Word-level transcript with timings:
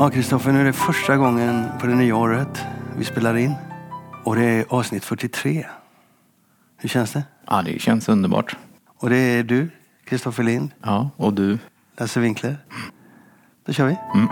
Ja, 0.00 0.10
Kristoffer, 0.10 0.52
nu 0.52 0.60
är 0.60 0.64
det 0.64 0.72
första 0.72 1.16
gången 1.16 1.68
på 1.80 1.86
det 1.86 1.94
nya 1.94 2.16
året 2.16 2.64
vi 2.96 3.04
spelar 3.04 3.36
in. 3.36 3.54
Och 4.24 4.36
det 4.36 4.44
är 4.44 4.64
avsnitt 4.68 5.04
43. 5.04 5.66
Hur 6.76 6.88
känns 6.88 7.12
det? 7.12 7.24
Ja, 7.46 7.62
det 7.62 7.78
känns 7.78 8.08
underbart. 8.08 8.56
Och 8.98 9.10
det 9.10 9.16
är 9.16 9.42
du, 9.42 9.70
Kristoffer 10.04 10.42
Lind, 10.42 10.70
Ja, 10.82 11.10
och 11.16 11.32
du? 11.32 11.58
Lasse 11.96 12.20
Winkler. 12.20 12.58
Då 13.66 13.72
kör 13.72 13.86
vi. 13.86 13.96
Mm. 14.14 14.28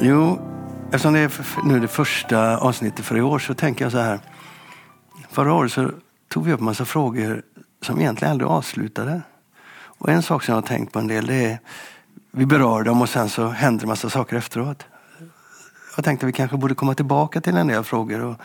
Jo, 0.00 0.38
eftersom 0.86 1.12
det 1.12 1.20
är 1.20 1.30
nu 1.64 1.80
det 1.80 1.88
första 1.88 2.58
avsnittet 2.58 3.04
för 3.04 3.16
i 3.16 3.22
år 3.22 3.38
så 3.38 3.54
tänker 3.54 3.84
jag 3.84 3.92
så 3.92 3.98
här. 3.98 4.20
Förra 5.30 5.52
året 5.52 5.72
så 5.72 5.90
tog 6.36 6.44
vi 6.44 6.52
upp 6.52 6.60
en 6.60 6.64
massa 6.64 6.84
frågor 6.84 7.42
som 7.82 8.00
egentligen 8.00 8.32
aldrig 8.32 8.50
avslutade. 8.50 9.22
Och 9.72 10.10
en 10.10 10.22
sak 10.22 10.44
som 10.44 10.52
jag 10.52 10.62
har 10.62 10.68
tänkt 10.68 10.92
på 10.92 10.98
en 10.98 11.06
del 11.06 11.26
det 11.26 11.34
är 11.34 11.58
vi 12.30 12.46
berör 12.46 12.82
dem 12.82 13.02
och 13.02 13.08
sen 13.08 13.28
så 13.28 13.48
händer 13.48 13.80
det 13.80 13.86
massa 13.86 14.10
saker 14.10 14.36
efteråt. 14.36 14.86
Jag 15.96 16.04
tänkte 16.04 16.26
att 16.26 16.28
vi 16.28 16.32
kanske 16.32 16.56
borde 16.56 16.74
komma 16.74 16.94
tillbaka 16.94 17.40
till 17.40 17.56
en 17.56 17.66
del 17.66 17.84
frågor 17.84 18.24
och 18.24 18.36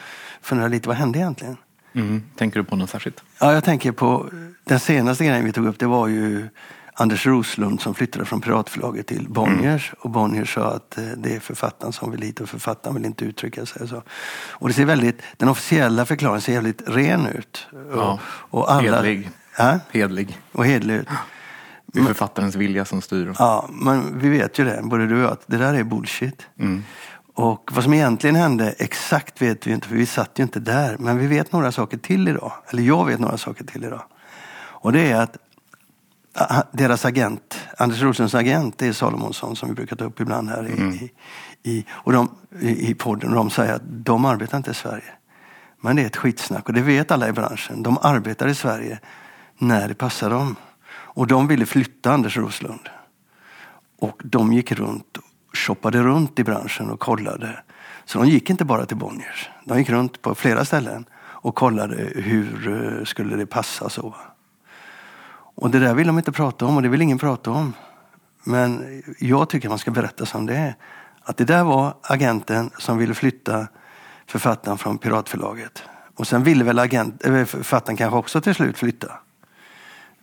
fundera 0.41 0.68
lite 0.68 0.88
vad 0.88 0.98
hände 0.98 1.20
egentligen? 1.20 1.58
Mm. 1.94 2.23
Tänker 2.35 2.59
du 2.59 2.66
på 2.66 2.76
något 2.76 2.90
särskilt? 2.90 3.23
Ja, 3.40 3.54
jag 3.54 3.63
tänker 3.63 3.91
på 3.91 4.30
den 4.63 4.80
senaste 4.80 5.26
grejen 5.26 5.46
vi 5.46 5.52
tog 5.52 5.66
upp. 5.66 5.80
Det 5.80 5.88
var 5.88 6.08
ju 6.08 6.48
Anders 6.94 7.26
Roslund 7.26 7.81
som 7.81 7.95
flyttade 7.95 8.26
från 8.26 8.41
Piratförlaget 8.41 9.08
till 9.08 9.30
Bonniers. 9.30 9.94
Och 9.99 10.09
Bonniers 10.09 10.54
sa 10.54 10.72
att 10.72 10.98
eh, 10.98 11.04
det 11.18 11.36
är 11.36 11.40
författaren 11.40 11.93
som 11.93 12.12
vill 12.12 12.21
hit 12.21 12.40
och 12.40 12.49
författaren 12.49 12.96
vill 12.96 13.05
inte 13.05 13.26
uttrycka 13.26 13.65
sig. 13.65 13.88
Så. 13.88 14.04
Och 14.49 14.68
det 14.68 14.74
ser 14.74 14.85
väldigt, 14.85 15.21
den 15.38 15.49
officiella 15.49 16.05
förklaringen 16.05 16.41
ser 16.41 16.54
väldigt 16.54 16.82
ren 16.85 17.27
ut. 17.27 17.68
Ja, 17.93 18.20
och, 18.24 18.60
och 18.60 18.71
alla, 18.71 18.96
hedlig. 19.02 19.30
Ja, 19.57 19.80
Hedlig. 19.91 20.40
och 20.52 20.65
hedlig 20.65 20.96
ut. 20.96 21.07
Det 21.85 21.99
är 21.99 22.04
författarens 22.04 22.55
vilja 22.55 22.85
som 22.85 23.02
styr. 23.02 23.34
Ja, 23.40 23.70
men 23.71 24.20
vi 24.20 24.30
vet 24.30 24.60
ju 24.60 24.65
det, 24.65 24.80
både 24.84 25.08
du 25.08 25.15
och 25.15 25.21
jag, 25.21 25.32
att 25.32 25.43
det 25.48 25.58
där 25.58 25.74
är 25.74 25.84
bullshit. 25.84 26.48
Mm. 26.60 26.84
Och 27.34 27.71
vad 27.74 27.84
som 27.84 27.93
egentligen 27.93 28.35
hände 28.35 28.74
exakt 28.77 29.41
vet 29.41 29.68
vi 29.68 29.71
inte, 29.71 29.87
för 29.87 29.96
vi 29.96 30.05
satt 30.05 30.40
ju 30.40 30.43
inte 30.43 30.60
där. 30.60 30.98
Men 30.99 31.18
vi 31.18 31.27
vet 31.27 31.52
några 31.52 31.71
saker 31.71 31.98
till 31.98 32.27
idag. 32.27 32.52
Eller 32.70 32.84
jag 32.84 33.05
vet 33.05 33.20
några 33.20 33.37
saker 33.37 33.63
till 33.65 33.84
idag. 33.84 34.02
Och 34.82 34.93
det 34.93 35.12
är 35.12 35.21
att 35.21 35.37
deras 36.71 37.05
agent, 37.05 37.60
Anders 37.77 38.01
Roslunds 38.01 38.35
agent, 38.35 38.77
det 38.77 38.87
är 38.87 38.93
Salomonsson 38.93 39.55
som 39.55 39.70
vi 39.70 39.76
brukar 39.76 39.96
ta 39.96 40.05
upp 40.05 40.20
ibland 40.20 40.49
här 40.49 40.68
i, 40.68 40.71
i, 40.71 41.12
i, 41.71 41.85
och 41.91 42.12
de, 42.12 42.29
i, 42.60 42.90
i 42.90 42.93
podden. 42.93 43.29
Och 43.29 43.35
de 43.35 43.49
säger 43.49 43.74
att 43.74 43.82
de 43.85 44.26
arbetar 44.26 44.57
inte 44.57 44.71
i 44.71 44.74
Sverige. 44.74 45.13
Men 45.82 45.96
det 45.96 46.02
är 46.02 46.05
ett 46.05 46.18
skitsnack 46.18 46.68
och 46.68 46.74
det 46.74 46.82
vet 46.82 47.12
alla 47.12 47.29
i 47.29 47.32
branschen. 47.32 47.84
De 47.84 47.98
arbetar 48.02 48.48
i 48.48 48.55
Sverige 48.55 48.99
när 49.57 49.87
det 49.87 49.93
passar 49.93 50.29
dem. 50.29 50.55
Och 50.91 51.27
de 51.27 51.48
ville 51.48 51.65
flytta 51.65 52.12
Anders 52.12 52.37
Roslund. 52.37 52.90
Och 53.99 54.21
de 54.24 54.54
gick 54.54 54.71
runt 54.71 55.18
och 55.18 55.57
shoppade 55.57 56.04
runt 56.04 56.40
i 56.40 56.43
branschen 56.43 56.90
och 56.90 56.99
kollade. 56.99 57.63
Så 58.05 58.20
de 58.20 58.27
gick 58.27 58.49
inte 58.49 58.65
bara 58.65 58.85
till 58.85 58.98
Bonniers. 58.98 59.49
De 59.65 59.77
gick 59.77 59.90
runt 59.90 60.21
på 60.21 60.35
flera 60.35 60.65
ställen 60.65 61.05
och 61.13 61.55
kollade 61.55 61.96
hur 62.15 62.68
eh, 62.99 63.05
skulle 63.05 63.35
det 63.35 63.46
passa 63.46 63.90
så. 63.90 64.16
Och 65.62 65.69
det 65.69 65.79
där 65.79 65.94
vill 65.94 66.07
de 66.07 66.17
inte 66.17 66.31
prata 66.31 66.66
om 66.66 66.75
och 66.75 66.81
det 66.81 66.90
vill 66.90 67.01
ingen 67.01 67.17
prata 67.17 67.51
om. 67.51 67.73
Men 68.44 69.01
jag 69.19 69.50
tycker 69.50 69.69
man 69.69 69.78
ska 69.78 69.91
berätta 69.91 70.25
som 70.25 70.45
det 70.45 70.56
är. 70.56 70.75
Att 71.23 71.38
det 71.38 71.45
där 71.45 71.63
var 71.63 71.94
agenten 72.01 72.69
som 72.78 72.97
ville 72.97 73.13
flytta 73.13 73.68
författaren 74.28 74.78
från 74.78 74.97
Piratförlaget. 74.97 75.84
Och 76.16 76.28
sen 76.28 76.44
ville 76.44 76.63
väl 76.63 76.80
agent, 76.80 77.25
eh, 77.25 77.46
författaren 77.46 77.97
kanske 77.97 78.18
också 78.18 78.41
till 78.41 78.56
slut 78.56 78.78
flytta. 78.78 79.12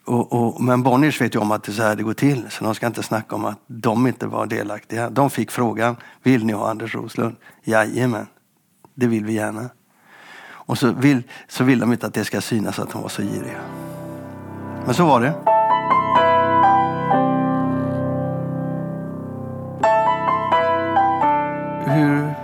Och, 0.04 0.32
och, 0.32 0.62
men 0.62 0.82
Bonniers 0.82 1.20
vet 1.20 1.34
ju 1.34 1.38
om 1.38 1.50
att 1.50 1.62
det 1.62 1.72
är 1.72 1.74
så 1.74 1.82
här 1.82 1.96
det 1.96 2.02
går 2.02 2.14
till, 2.14 2.50
så 2.50 2.64
de 2.64 2.74
ska 2.74 2.86
inte 2.86 3.02
snacka 3.02 3.34
om 3.34 3.44
att 3.44 3.58
de 3.66 4.06
inte 4.06 4.26
var 4.26 4.46
delaktiga. 4.46 5.10
De 5.10 5.30
fick 5.30 5.50
frågan, 5.50 5.96
vill 6.22 6.44
ni 6.44 6.52
ha 6.52 6.70
Anders 6.70 6.94
Roslund? 6.94 7.36
Jajamän, 7.64 8.26
det 8.94 9.06
vill 9.06 9.24
vi 9.24 9.32
gärna. 9.32 9.70
Och 10.48 10.78
så 10.78 10.92
vill, 10.92 11.22
så 11.48 11.64
vill 11.64 11.78
de 11.78 11.92
inte 11.92 12.06
att 12.06 12.14
det 12.14 12.24
ska 12.24 12.40
synas 12.40 12.78
att 12.78 12.92
de 12.92 13.02
var 13.02 13.08
så 13.08 13.22
giriga. 13.22 13.60
Men 14.88 14.94
så 14.94 15.04
var 15.06 15.20
det. 15.20 15.34
Hur 21.86 22.34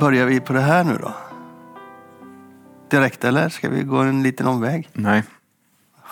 börjar 0.00 0.26
vi 0.26 0.40
på 0.40 0.52
det 0.52 0.60
här 0.60 0.84
nu 0.84 0.98
då? 1.02 1.14
Direkt 2.90 3.24
eller? 3.24 3.48
Ska 3.48 3.68
vi 3.68 3.82
gå 3.82 3.96
en 3.96 4.22
liten 4.22 4.46
omväg? 4.46 4.88
Nej. 4.92 5.22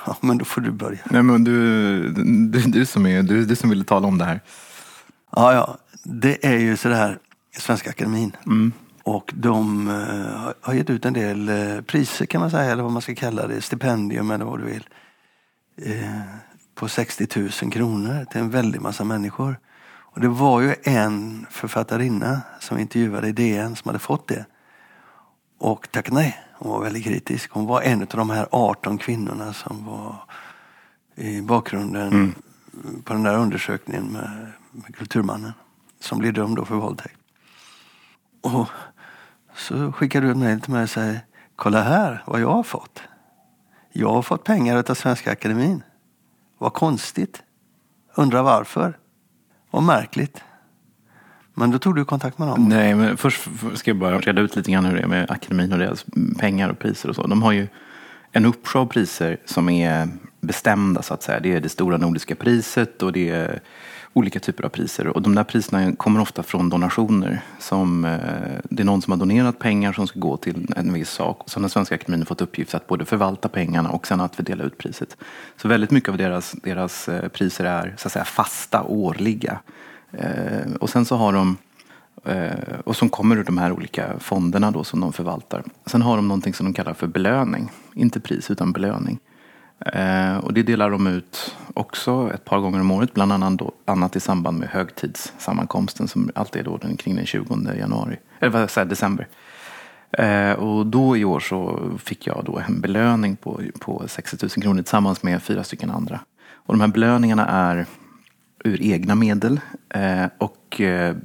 Ja, 0.07 0.17
men 0.21 0.39
då 0.39 0.45
får 0.45 0.61
du 0.61 0.71
börja. 0.71 0.99
Nej, 1.11 1.23
men 1.23 1.45
du, 1.45 2.09
du, 2.49 2.61
du, 2.61 2.87
som 2.87 3.07
är, 3.07 3.23
du, 3.23 3.45
du 3.45 3.57
som 3.57 3.71
ville 3.71 3.85
tala 3.85 4.09
om 4.09 4.19
det 4.19 4.25
här. 4.25 4.41
Ja, 5.37 5.53
ja. 5.55 5.79
Det 6.03 6.47
är 6.47 6.59
ju 6.59 6.77
så 6.77 6.89
det 6.89 6.97
här 6.97 7.19
Svenska 7.59 7.91
Akademin. 7.91 8.37
Mm. 8.47 8.73
Och 9.03 9.33
de 9.35 9.89
eh, 9.89 10.53
har- 10.61 10.75
gett 10.75 10.91
ut 10.91 11.05
en 11.05 11.13
del 11.13 11.49
eh, 11.49 11.81
priser 11.81 12.27
kan 12.27 12.41
man 12.41 12.51
säga, 12.51 12.73
eller 12.73 12.83
vad 12.83 12.93
man 12.93 13.03
ska 13.03 13.15
kalla 13.15 13.47
det, 13.47 13.61
stipendium 13.61 14.31
eller 14.31 14.45
vad 14.45 14.59
du 14.59 14.65
vill. 14.65 14.89
Eh, 15.77 16.21
på 16.75 16.89
60 16.89 17.41
000 17.63 17.73
kronor 17.73 18.25
till 18.25 18.41
en 18.41 18.51
väldig 18.51 18.81
massa 18.81 19.05
människor. 19.05 19.59
Och 19.87 20.21
det 20.21 20.29
var 20.29 20.61
ju 20.61 20.75
en 20.83 21.47
författarinna 21.51 22.41
som 22.61 22.79
intervjuade 22.79 23.29
i 23.29 23.33
DN 23.33 23.77
som 23.77 23.89
hade 23.89 23.99
fått 23.99 24.29
det. 24.29 24.47
Och 25.59 25.89
tack 25.91 26.11
nej, 26.11 26.39
hon 26.53 26.73
var 26.73 26.81
väldigt 26.81 27.05
kritisk. 27.05 27.51
Hon 27.51 27.67
var 27.67 27.83
en 27.83 28.03
av 28.03 28.09
de 28.09 28.31
här 28.31 28.49
18 28.51 28.99
kvinnorna 28.99 29.53
som 29.53 29.85
var 29.85 30.17
i 31.15 31.41
bakgrunden 31.41 32.35
på 33.05 33.13
den 33.13 33.23
där 33.23 33.37
undersökningen 33.37 34.05
med, 34.05 34.53
med 34.71 34.97
Kulturmannen. 34.97 35.53
Som 36.01 36.19
blev 36.19 36.33
dömd 36.33 36.67
för 36.67 36.75
våldtäkt. 36.75 37.19
Och 38.41 38.69
så 39.55 39.93
skickar 39.93 40.21
du 40.21 40.31
ett 40.31 40.37
mejl 40.37 40.61
till 40.61 40.73
mig 40.73 40.83
och 40.83 40.91
säger 40.91 41.21
Kolla 41.57 41.83
här 41.83 42.23
vad 42.27 42.41
jag 42.41 42.53
har 42.53 42.63
fått. 42.63 43.03
Jag 43.97 44.09
har 44.09 44.23
fått 44.23 44.45
pengar 44.45 44.85
av 44.91 44.95
Svenska 44.95 45.33
Akademin. 45.33 45.83
Vad 46.59 46.73
konstigt. 46.73 47.43
Undrar 48.15 48.43
varför. 48.43 48.99
Vad 49.71 49.83
märkligt. 49.83 50.43
Men 51.55 51.71
då 51.71 51.79
tog 51.79 51.95
du 51.95 52.05
kontakt 52.05 52.39
med 52.39 52.49
dem. 52.49 52.69
Nej, 52.69 52.95
men 52.95 53.17
först 53.17 53.49
ska 53.75 53.91
jag 53.91 53.99
bara 53.99 54.19
reda 54.19 54.41
ut 54.41 54.57
lite 54.57 54.73
grann 54.73 54.85
hur 54.85 54.97
det 54.97 55.03
är 55.03 55.07
med 55.07 55.31
akademin 55.31 55.73
och 55.73 55.79
deras 55.79 56.05
pengar 56.39 56.69
och 56.69 56.79
priser 56.79 57.09
och 57.09 57.15
så. 57.17 57.27
De 57.27 57.43
har 57.43 57.53
ju 57.53 57.69
en 58.33 58.47
uppsjö 58.47 58.79
av 58.79 58.87
priser 58.87 59.37
som 59.45 59.69
är 59.69 60.09
bestämda 60.41 61.03
så 61.03 61.15
att 61.15 61.23
säga. 61.23 61.41
Det 61.41 61.53
är 61.53 61.61
det 61.61 61.69
stora 61.69 61.97
nordiska 61.97 62.35
priset 62.35 63.03
och 63.03 63.13
det 63.13 63.31
är 63.31 63.61
olika 64.15 64.41
typer 64.41 64.65
av 64.65 64.69
priser. 64.69 65.07
Och 65.07 65.23
de 65.23 65.35
där 65.35 65.45
priserna 65.45 65.97
kommer 65.97 66.21
ofta 66.21 66.43
från 66.43 66.69
donationer. 66.69 67.41
Som, 67.59 68.05
eh, 68.05 68.21
det 68.65 68.83
är 68.83 68.85
någon 68.85 69.03
som 69.03 69.11
har 69.11 69.19
donerat 69.19 69.59
pengar 69.59 69.93
som 69.93 70.07
ska 70.07 70.21
gå 70.21 70.37
till 70.37 70.75
en 70.77 70.93
viss 70.93 71.11
sak. 71.11 71.43
Och 71.43 71.51
sen 71.51 71.63
har 71.63 71.69
svenska 71.69 71.95
akademin 71.95 72.27
fått 72.27 72.41
uppgift 72.41 72.75
att 72.75 72.87
både 72.87 73.05
förvalta 73.05 73.49
pengarna 73.49 73.91
och 73.91 74.07
sen 74.07 74.21
att 74.21 74.37
fördela 74.37 74.65
ut 74.65 74.79
priset. 74.79 75.17
Så 75.57 75.69
väldigt 75.69 75.91
mycket 75.91 76.09
av 76.09 76.17
deras, 76.17 76.53
deras 76.53 77.09
eh, 77.09 77.29
priser 77.29 77.65
är 77.65 77.95
så 77.99 78.09
att 78.09 78.13
säga 78.13 78.25
fasta, 78.25 78.83
årliga. 78.83 79.61
Eh, 80.13 80.75
och 80.81 80.91
sen 80.91 81.05
så 81.05 81.17
har 81.17 81.33
de 81.33 81.57
Eh, 82.25 82.79
och 82.85 82.97
som 82.97 83.09
kommer 83.09 83.37
ur 83.37 83.45
de 83.45 83.59
här 83.59 83.73
olika 83.73 84.19
fonderna 84.19 84.71
då 84.71 84.85
som 84.85 85.01
de 85.01 85.13
förvaltar. 85.13 85.63
Sen 85.87 86.03
har 86.03 86.17
de 86.17 86.29
någonting 86.29 86.55
som 86.55 86.67
de 86.67 86.73
kallar 86.73 86.95
för 86.95 87.07
belöning. 87.07 87.71
Inte 87.95 88.21
pris 88.21 88.51
utan 88.51 88.73
belöning. 88.73 89.19
Eh, 89.81 90.37
och 90.37 90.55
det 90.55 90.63
delar 90.63 90.91
de 90.91 91.07
ut 91.07 91.57
också 91.75 92.31
ett 92.35 92.45
par 92.45 92.59
gånger 92.59 92.81
om 92.81 92.91
året. 92.91 93.15
Bland 93.15 93.33
annat, 93.33 93.59
då, 93.59 93.73
annat 93.85 94.17
i 94.17 94.21
samband 94.21 94.59
med 94.59 94.69
högtidssammankomsten 94.69 96.09
som 96.09 96.31
alltid 96.35 96.61
är 96.61 96.65
då 96.65 96.77
den, 96.77 96.97
kring 96.97 97.17
den 97.17 97.27
20 97.27 97.75
januari. 97.79 98.17
Eller 98.41 98.51
vad 98.51 98.71
säger 98.71 98.89
december. 98.89 99.29
Eh, 100.19 100.53
och 100.53 100.87
då 100.87 101.17
i 101.17 101.25
år 101.25 101.41
så 101.41 101.91
fick 101.99 102.27
jag 102.27 102.43
då 102.45 102.59
en 102.59 102.81
belöning 102.81 103.37
på, 103.37 103.61
på 103.81 104.03
60 104.07 104.37
000 104.43 104.51
kronor 104.51 104.83
tillsammans 104.83 105.23
med 105.23 105.43
fyra 105.43 105.65
stycken 105.65 105.91
andra. 105.91 106.21
Och 106.53 106.75
de 106.75 106.81
här 106.81 106.89
belöningarna 106.89 107.47
är 107.47 107.87
ur 108.65 108.83
egna 108.83 109.15
medel 109.15 109.61
eh, 109.89 110.27
och 110.39 110.81
eh, 110.81 111.17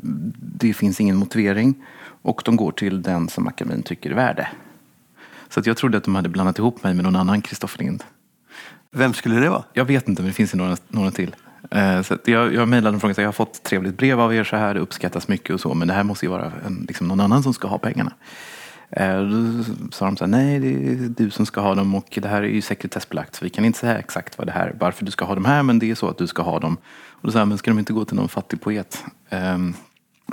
det 0.42 0.74
finns 0.74 1.02
ingen 1.02 1.16
motivering 1.16 1.76
och 2.22 2.42
de 2.46 2.56
går 2.56 2.72
till 2.72 3.02
den 3.02 3.30
som 3.30 3.48
akademin 3.48 3.84
tycker 3.84 4.12
är 4.12 4.16
värde. 4.16 4.48
Så 5.50 5.60
att 5.60 5.66
jag 5.66 5.78
trodde 5.78 5.98
att 5.98 6.04
de 6.04 6.16
hade 6.16 6.30
blandat 6.30 6.60
ihop 6.60 6.84
mig 6.84 6.94
med 6.94 7.04
någon 7.04 7.16
annan 7.16 7.42
Kristoffer 7.42 7.80
Lind. 7.80 8.04
Vem 8.92 9.14
skulle 9.14 9.36
det 9.40 9.50
vara? 9.50 9.64
Jag 9.74 9.86
vet 9.86 10.08
inte, 10.08 10.22
men 10.22 10.30
det 10.30 10.34
finns 10.34 10.54
ju 10.54 10.58
några, 10.58 10.78
några 10.88 11.12
till. 11.12 11.36
Eh, 11.72 12.02
Så 12.02 12.18
jag, 12.26 12.54
jag 12.54 12.68
mejlade 12.68 12.96
och 12.96 13.02
frågade, 13.02 13.22
jag 13.22 13.28
har 13.28 13.34
fått 13.34 13.56
ett 13.56 13.64
trevligt 13.64 13.98
brev 13.98 14.20
av 14.20 14.34
er 14.34 14.44
så 14.44 14.56
här, 14.56 14.74
det 14.74 14.80
uppskattas 14.80 15.28
mycket 15.28 15.54
och 15.54 15.60
så, 15.60 15.74
men 15.74 15.88
det 15.88 15.94
här 15.94 16.04
måste 16.04 16.26
ju 16.26 16.30
vara 16.30 16.52
en, 16.66 16.86
liksom 16.88 17.08
någon 17.08 17.20
annan 17.20 17.44
som 17.44 17.54
ska 17.54 17.68
ha 17.68 17.78
pengarna. 17.78 18.14
Eh, 18.90 19.22
Då 19.22 19.64
sa 19.92 20.06
de 20.06 20.18
så 20.18 20.24
här, 20.26 20.32
nej 20.32 20.60
det 20.60 20.68
är 20.70 21.10
du 21.10 21.30
som 21.30 21.46
ska 21.46 21.62
ha 21.62 21.76
dem 21.76 21.96
och 21.96 22.20
det 22.22 22.28
här 22.28 22.42
är 22.44 22.48
ju 22.48 22.62
sekretessbelagt 22.62 23.36
så 23.36 23.46
vi 23.46 23.50
kan 23.50 23.66
inte 23.66 23.80
säga 23.80 23.98
exakt 24.00 24.38
vad 24.38 24.48
det 24.48 24.52
här, 24.54 24.76
varför 24.80 25.06
du 25.06 25.12
ska 25.12 25.26
ha 25.26 25.36
dem 25.36 25.46
här, 25.46 25.64
men 25.64 25.80
det 25.80 25.92
är 25.92 25.96
så 25.96 26.10
att 26.10 26.18
du 26.18 26.28
ska 26.28 26.42
ha 26.42 26.60
dem. 26.60 26.78
Och 27.10 27.28
då 27.28 27.32
sa 27.32 27.40
jag, 27.40 27.48
men 27.48 27.58
ska 27.58 27.72
de 27.72 27.80
inte 27.80 27.94
gå 27.94 28.06
till 28.06 28.16
någon 28.16 28.30
fattig 28.30 28.62
poet? 28.62 29.04
Eh, 29.30 29.58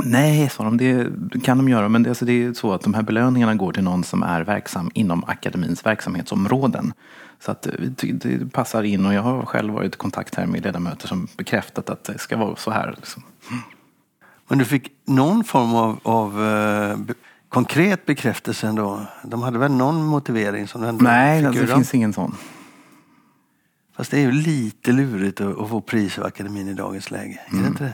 Nej, 0.04 0.48
sa 0.48 0.64
de, 0.64 0.76
det 0.76 1.40
kan 1.40 1.58
de 1.58 1.68
göra. 1.68 1.88
Men 1.88 2.02
det, 2.02 2.08
alltså 2.08 2.24
det 2.24 2.44
är 2.44 2.52
så 2.52 2.72
att 2.72 2.80
de 2.82 2.94
här 2.94 3.02
belöningarna 3.02 3.54
går 3.54 3.72
till 3.72 3.84
någon 3.84 4.04
som 4.04 4.22
är 4.22 4.40
verksam 4.42 4.90
inom 4.94 5.24
akademins 5.24 5.86
verksamhetsområden. 5.86 6.92
Så 7.40 7.50
att 7.50 7.62
det, 7.62 8.12
det 8.12 8.52
passar 8.52 8.82
in 8.82 9.06
och 9.06 9.14
jag 9.14 9.22
har 9.22 9.46
själv 9.46 9.74
varit 9.74 9.94
i 9.94 9.98
kontakt 9.98 10.34
här 10.34 10.46
med 10.46 10.64
ledamöter 10.64 11.08
som 11.08 11.28
bekräftat 11.36 11.90
att 11.90 12.04
det 12.04 12.18
ska 12.18 12.36
vara 12.36 12.56
så 12.56 12.70
här. 12.70 12.94
Liksom. 12.96 13.22
Men 14.48 14.58
du 14.58 14.64
fick 14.64 14.92
någon 15.04 15.44
form 15.44 15.74
av, 15.74 16.00
av 16.02 16.44
eh, 16.44 16.96
be, 16.96 17.14
konkret 17.48 18.06
bekräftelse 18.06 18.66
ändå? 18.66 19.06
De 19.24 19.42
hade 19.42 19.58
väl 19.58 19.72
någon 19.72 20.06
motivering? 20.06 20.68
som 20.68 20.80
du 20.80 20.88
ändå 20.88 21.04
Nej, 21.04 21.40
fick 21.40 21.46
alltså, 21.46 21.62
det 21.62 21.74
finns 21.74 21.94
ingen 21.94 22.12
sån. 22.12 22.34
Fast 23.96 24.10
det 24.10 24.16
är 24.16 24.20
ju 24.20 24.32
lite 24.32 24.92
lurigt 24.92 25.40
att, 25.40 25.60
att 25.60 25.68
få 25.68 25.80
pris 25.80 26.18
av 26.18 26.26
akademin 26.26 26.68
i 26.68 26.74
dagens 26.74 27.10
läge. 27.10 27.40
Är 27.46 27.56
det 27.56 27.66
inte 27.66 27.84
det? 27.84 27.92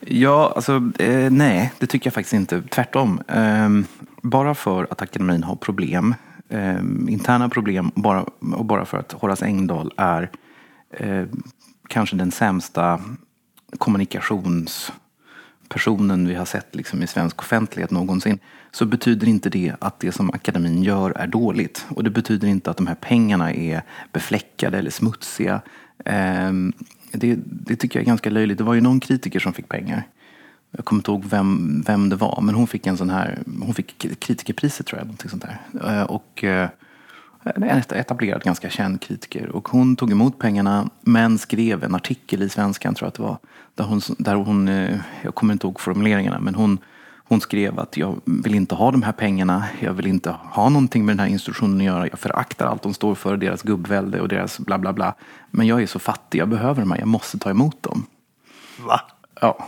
Ja, 0.00 0.52
alltså 0.56 0.82
eh, 0.98 1.30
nej, 1.30 1.72
det 1.78 1.86
tycker 1.86 2.06
jag 2.06 2.14
faktiskt 2.14 2.34
inte. 2.34 2.62
Tvärtom. 2.62 3.20
Eh, 3.28 3.68
bara 4.22 4.54
för 4.54 4.86
att 4.90 5.02
akademin 5.02 5.42
har 5.42 5.56
problem, 5.56 6.14
eh, 6.48 6.78
interna 7.08 7.48
problem, 7.48 7.88
och 7.88 8.02
bara, 8.02 8.24
och 8.54 8.64
bara 8.64 8.84
för 8.84 8.98
att 8.98 9.12
Horace 9.12 9.44
Engdahl 9.44 9.92
är 9.96 10.30
eh, 10.90 11.24
kanske 11.88 12.16
den 12.16 12.30
sämsta 12.30 13.00
kommunikationspersonen 13.78 16.28
vi 16.28 16.34
har 16.34 16.44
sett 16.44 16.74
liksom, 16.74 17.02
i 17.02 17.06
svensk 17.06 17.40
offentlighet 17.40 17.90
någonsin, 17.90 18.38
så 18.70 18.86
betyder 18.86 19.28
inte 19.28 19.50
det 19.50 19.74
att 19.78 20.00
det 20.00 20.12
som 20.12 20.30
akademin 20.30 20.82
gör 20.82 21.10
är 21.10 21.26
dåligt. 21.26 21.86
Och 21.88 22.04
det 22.04 22.10
betyder 22.10 22.48
inte 22.48 22.70
att 22.70 22.76
de 22.76 22.86
här 22.86 22.94
pengarna 22.94 23.52
är 23.52 23.82
befläckade 24.12 24.78
eller 24.78 24.90
smutsiga. 24.90 25.60
Ehm, 26.04 26.72
det, 27.12 27.38
det 27.44 27.76
tycker 27.76 27.98
jag 27.98 28.02
är 28.02 28.06
ganska 28.06 28.30
löjligt. 28.30 28.58
Det 28.58 28.64
var 28.64 28.74
ju 28.74 28.80
någon 28.80 29.00
kritiker 29.00 29.40
som 29.40 29.52
fick 29.52 29.68
pengar. 29.68 30.02
Jag 30.70 30.84
kommer 30.84 31.00
inte 31.00 31.10
ihåg 31.10 31.24
vem, 31.24 31.82
vem 31.86 32.08
det 32.08 32.16
var, 32.16 32.40
men 32.42 32.54
hon 32.54 32.66
fick 32.66 32.86
en 32.86 32.96
sån 32.96 33.10
här, 33.10 33.38
hon 33.60 33.74
fick 33.74 33.98
kritikerpriset 34.20 34.86
tror 34.86 34.98
jag, 34.98 35.06
någonting 35.06 35.30
sånt 35.30 35.42
där. 35.42 35.60
Ehm, 35.88 36.06
och 36.06 36.44
eh, 36.44 36.68
en 37.44 37.82
etablerad, 37.90 38.42
ganska 38.42 38.70
känd 38.70 39.00
kritiker. 39.00 39.48
Och 39.48 39.68
hon 39.68 39.96
tog 39.96 40.10
emot 40.10 40.38
pengarna, 40.38 40.90
men 41.00 41.38
skrev 41.38 41.84
en 41.84 41.94
artikel 41.94 42.42
i 42.42 42.48
Svenskan, 42.48 42.94
tror 42.94 43.06
jag 43.06 43.08
att 43.08 43.14
det 43.14 43.22
var. 43.22 43.38
Där 43.74 43.84
hon, 43.84 44.00
där 44.18 44.34
hon 44.34 44.68
eh, 44.68 45.00
jag 45.22 45.34
kommer 45.34 45.52
inte 45.52 45.66
ihåg 45.66 45.80
formuleringarna, 45.80 46.40
men 46.40 46.54
hon, 46.54 46.78
hon 47.28 47.40
skrev 47.40 47.78
att 47.78 47.96
jag 47.96 48.20
vill 48.24 48.54
inte 48.54 48.74
ha 48.74 48.90
de 48.90 49.02
här 49.02 49.12
pengarna, 49.12 49.64
jag 49.80 49.92
vill 49.92 50.06
inte 50.06 50.30
ha 50.30 50.68
någonting 50.68 51.06
med 51.06 51.16
den 51.16 51.20
här 51.20 51.32
institutionen 51.32 51.76
att 51.76 51.84
göra, 51.84 52.08
jag 52.08 52.18
föraktar 52.18 52.66
allt 52.66 52.82
de 52.82 52.94
står 52.94 53.14
för, 53.14 53.36
deras 53.36 53.62
gubbvälde 53.62 54.20
och 54.20 54.28
deras 54.28 54.58
bla 54.58 54.78
bla 54.78 54.92
bla. 54.92 55.14
Men 55.50 55.66
jag 55.66 55.82
är 55.82 55.86
så 55.86 55.98
fattig, 55.98 56.38
jag 56.38 56.48
behöver 56.48 56.80
de 56.80 56.90
här, 56.90 56.98
jag 56.98 57.08
måste 57.08 57.38
ta 57.38 57.50
emot 57.50 57.82
dem. 57.82 58.06
Va? 58.86 59.00
Ja, 59.40 59.66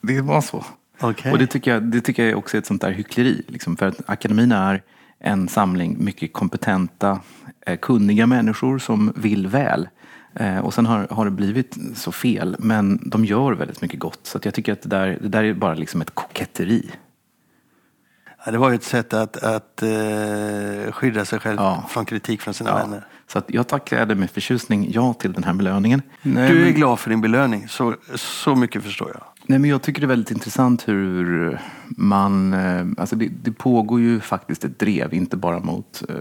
det 0.00 0.20
var 0.20 0.40
så. 0.40 0.64
Okej. 1.00 1.32
Och 1.32 1.38
det 1.38 1.46
tycker, 1.46 1.70
jag, 1.70 1.82
det 1.82 2.00
tycker 2.00 2.24
jag 2.24 2.38
också 2.38 2.56
är 2.56 2.58
ett 2.58 2.66
sånt 2.66 2.80
där 2.80 2.90
hyckleri. 2.90 3.42
Liksom, 3.48 3.76
för 3.76 3.86
att 3.86 4.10
akademin 4.10 4.52
är 4.52 4.82
en 5.18 5.48
samling 5.48 5.96
mycket 6.04 6.32
kompetenta, 6.32 7.20
eh, 7.66 7.76
kunniga 7.76 8.26
människor 8.26 8.78
som 8.78 9.12
vill 9.16 9.46
väl. 9.46 9.88
Eh, 10.34 10.58
Och 10.58 10.74
sen 10.74 10.86
har, 10.86 11.06
har 11.10 11.24
det 11.24 11.30
blivit 11.30 11.76
så 11.94 12.12
fel, 12.12 12.56
men 12.58 13.00
de 13.10 13.24
gör 13.24 13.52
väldigt 13.52 13.82
mycket 13.82 14.00
gott. 14.00 14.20
Så 14.22 14.38
att 14.38 14.44
jag 14.44 14.54
tycker 14.54 14.72
att 14.72 14.82
det 14.82 14.88
där, 14.88 15.18
det 15.22 15.28
där 15.28 15.44
är 15.44 15.54
bara 15.54 15.74
liksom 15.74 16.00
ett 16.00 16.10
koketteri. 16.14 16.90
Ja, 18.44 18.52
det 18.52 18.58
var 18.58 18.68
ju 18.70 18.74
ett 18.74 18.82
sätt 18.84 19.14
att, 19.14 19.36
att 19.36 19.82
eh, 19.82 20.92
skydda 20.92 21.24
sig 21.24 21.38
själv 21.38 21.56
Ja. 21.58 21.84
från 21.88 22.04
kritik 22.04 22.40
från 22.40 22.54
sina 22.54 22.70
Ja. 22.70 22.76
vänner. 22.76 23.06
Så 23.26 23.38
att 23.38 23.44
jag 23.48 23.68
tackade 23.68 24.14
med 24.14 24.30
förtjusning 24.30 24.90
ja 24.92 25.12
till 25.14 25.32
den 25.32 25.44
här 25.44 25.52
belöningen. 25.52 26.02
Nej, 26.22 26.50
Du 26.52 26.60
är 26.60 26.64
men- 26.64 26.74
glad 26.74 26.98
för 26.98 27.10
din 27.10 27.20
belöning, 27.20 27.68
så, 27.68 27.94
så 28.14 28.54
mycket 28.56 28.82
förstår 28.82 29.10
jag. 29.14 29.22
Nej, 29.46 29.58
men 29.58 29.70
jag 29.70 29.82
tycker 29.82 30.00
det 30.00 30.04
är 30.04 30.08
väldigt 30.08 30.30
intressant 30.30 30.88
hur 30.88 31.58
man... 31.88 32.52
eh, 32.54 32.86
Alltså 32.98 33.16
det, 33.16 33.28
det 33.42 33.52
pågår 33.52 34.00
ju 34.00 34.20
faktiskt 34.20 34.64
ett 34.64 34.78
drev, 34.78 35.14
inte 35.14 35.36
bara 35.36 35.58
mot 35.60 36.02
eh, 36.08 36.14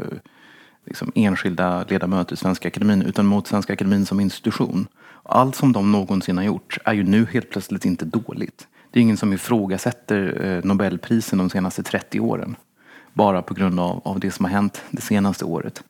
liksom 0.90 1.12
enskilda 1.16 1.86
ledamöter 1.90 2.34
i 2.34 2.38
Svenska 2.38 2.68
Akademin, 2.68 3.02
utan 3.02 3.26
mot 3.26 3.48
Svenska 3.48 3.74
Akademin 3.74 4.06
som 4.06 4.20
institution. 4.20 4.88
Allt 5.24 5.56
som 5.56 5.74
de 5.74 5.92
någonsin 5.92 6.38
har 6.38 6.44
gjort 6.44 6.78
är 6.86 6.94
ju 6.94 7.04
nu 7.04 7.28
helt 7.32 7.50
plötsligt 7.50 7.86
inte 7.86 8.06
dåligt. 8.06 8.68
Det 8.92 9.00
är 9.00 9.02
ingen 9.02 9.18
som 9.18 9.34
ifrågasätter 9.34 10.46
eh, 10.46 10.66
Nobelprisen 10.68 11.40
de 11.40 11.50
senaste 11.50 11.84
30 11.84 12.20
åren. 12.20 12.56
Bara 13.14 13.42
på 13.42 13.54
grund 13.54 13.80
av, 13.80 14.02
av 14.06 14.20
det 14.20 14.32
som 14.32 14.46
har 14.46 14.52
hänt 14.52 14.82
det 14.92 15.02
senaste 15.02 15.46
året. 15.46 15.84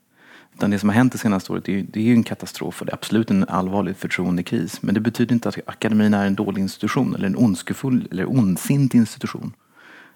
Utan 0.55 0.71
det 0.71 0.79
som 0.79 0.89
har 0.89 0.95
hänt 0.95 1.11
det 1.11 1.17
senaste 1.17 1.51
året 1.53 1.63
det 1.65 1.71
är, 1.71 1.75
ju- 1.77 1.85
det 1.93 1.99
är 1.99 2.03
ju 2.03 2.13
en 2.13 2.23
katastrof 2.23 2.79
och 2.79 2.85
det 2.85 2.91
är 2.91 2.93
absolut 2.93 3.31
en 3.31 3.43
allvarlig 3.47 3.95
förtroendekris. 3.97 4.81
Men 4.81 4.93
det 4.93 4.99
betyder 4.99 5.33
inte 5.33 5.49
att 5.49 5.57
akademin 5.65 6.13
är 6.13 6.25
en 6.25 6.35
dålig 6.35 6.61
institution 6.61 7.15
eller 7.15 7.27
en 7.27 7.35
ondskefull 7.37 8.07
eller 8.11 8.29
ondsint 8.29 8.93
institution. 8.93 9.51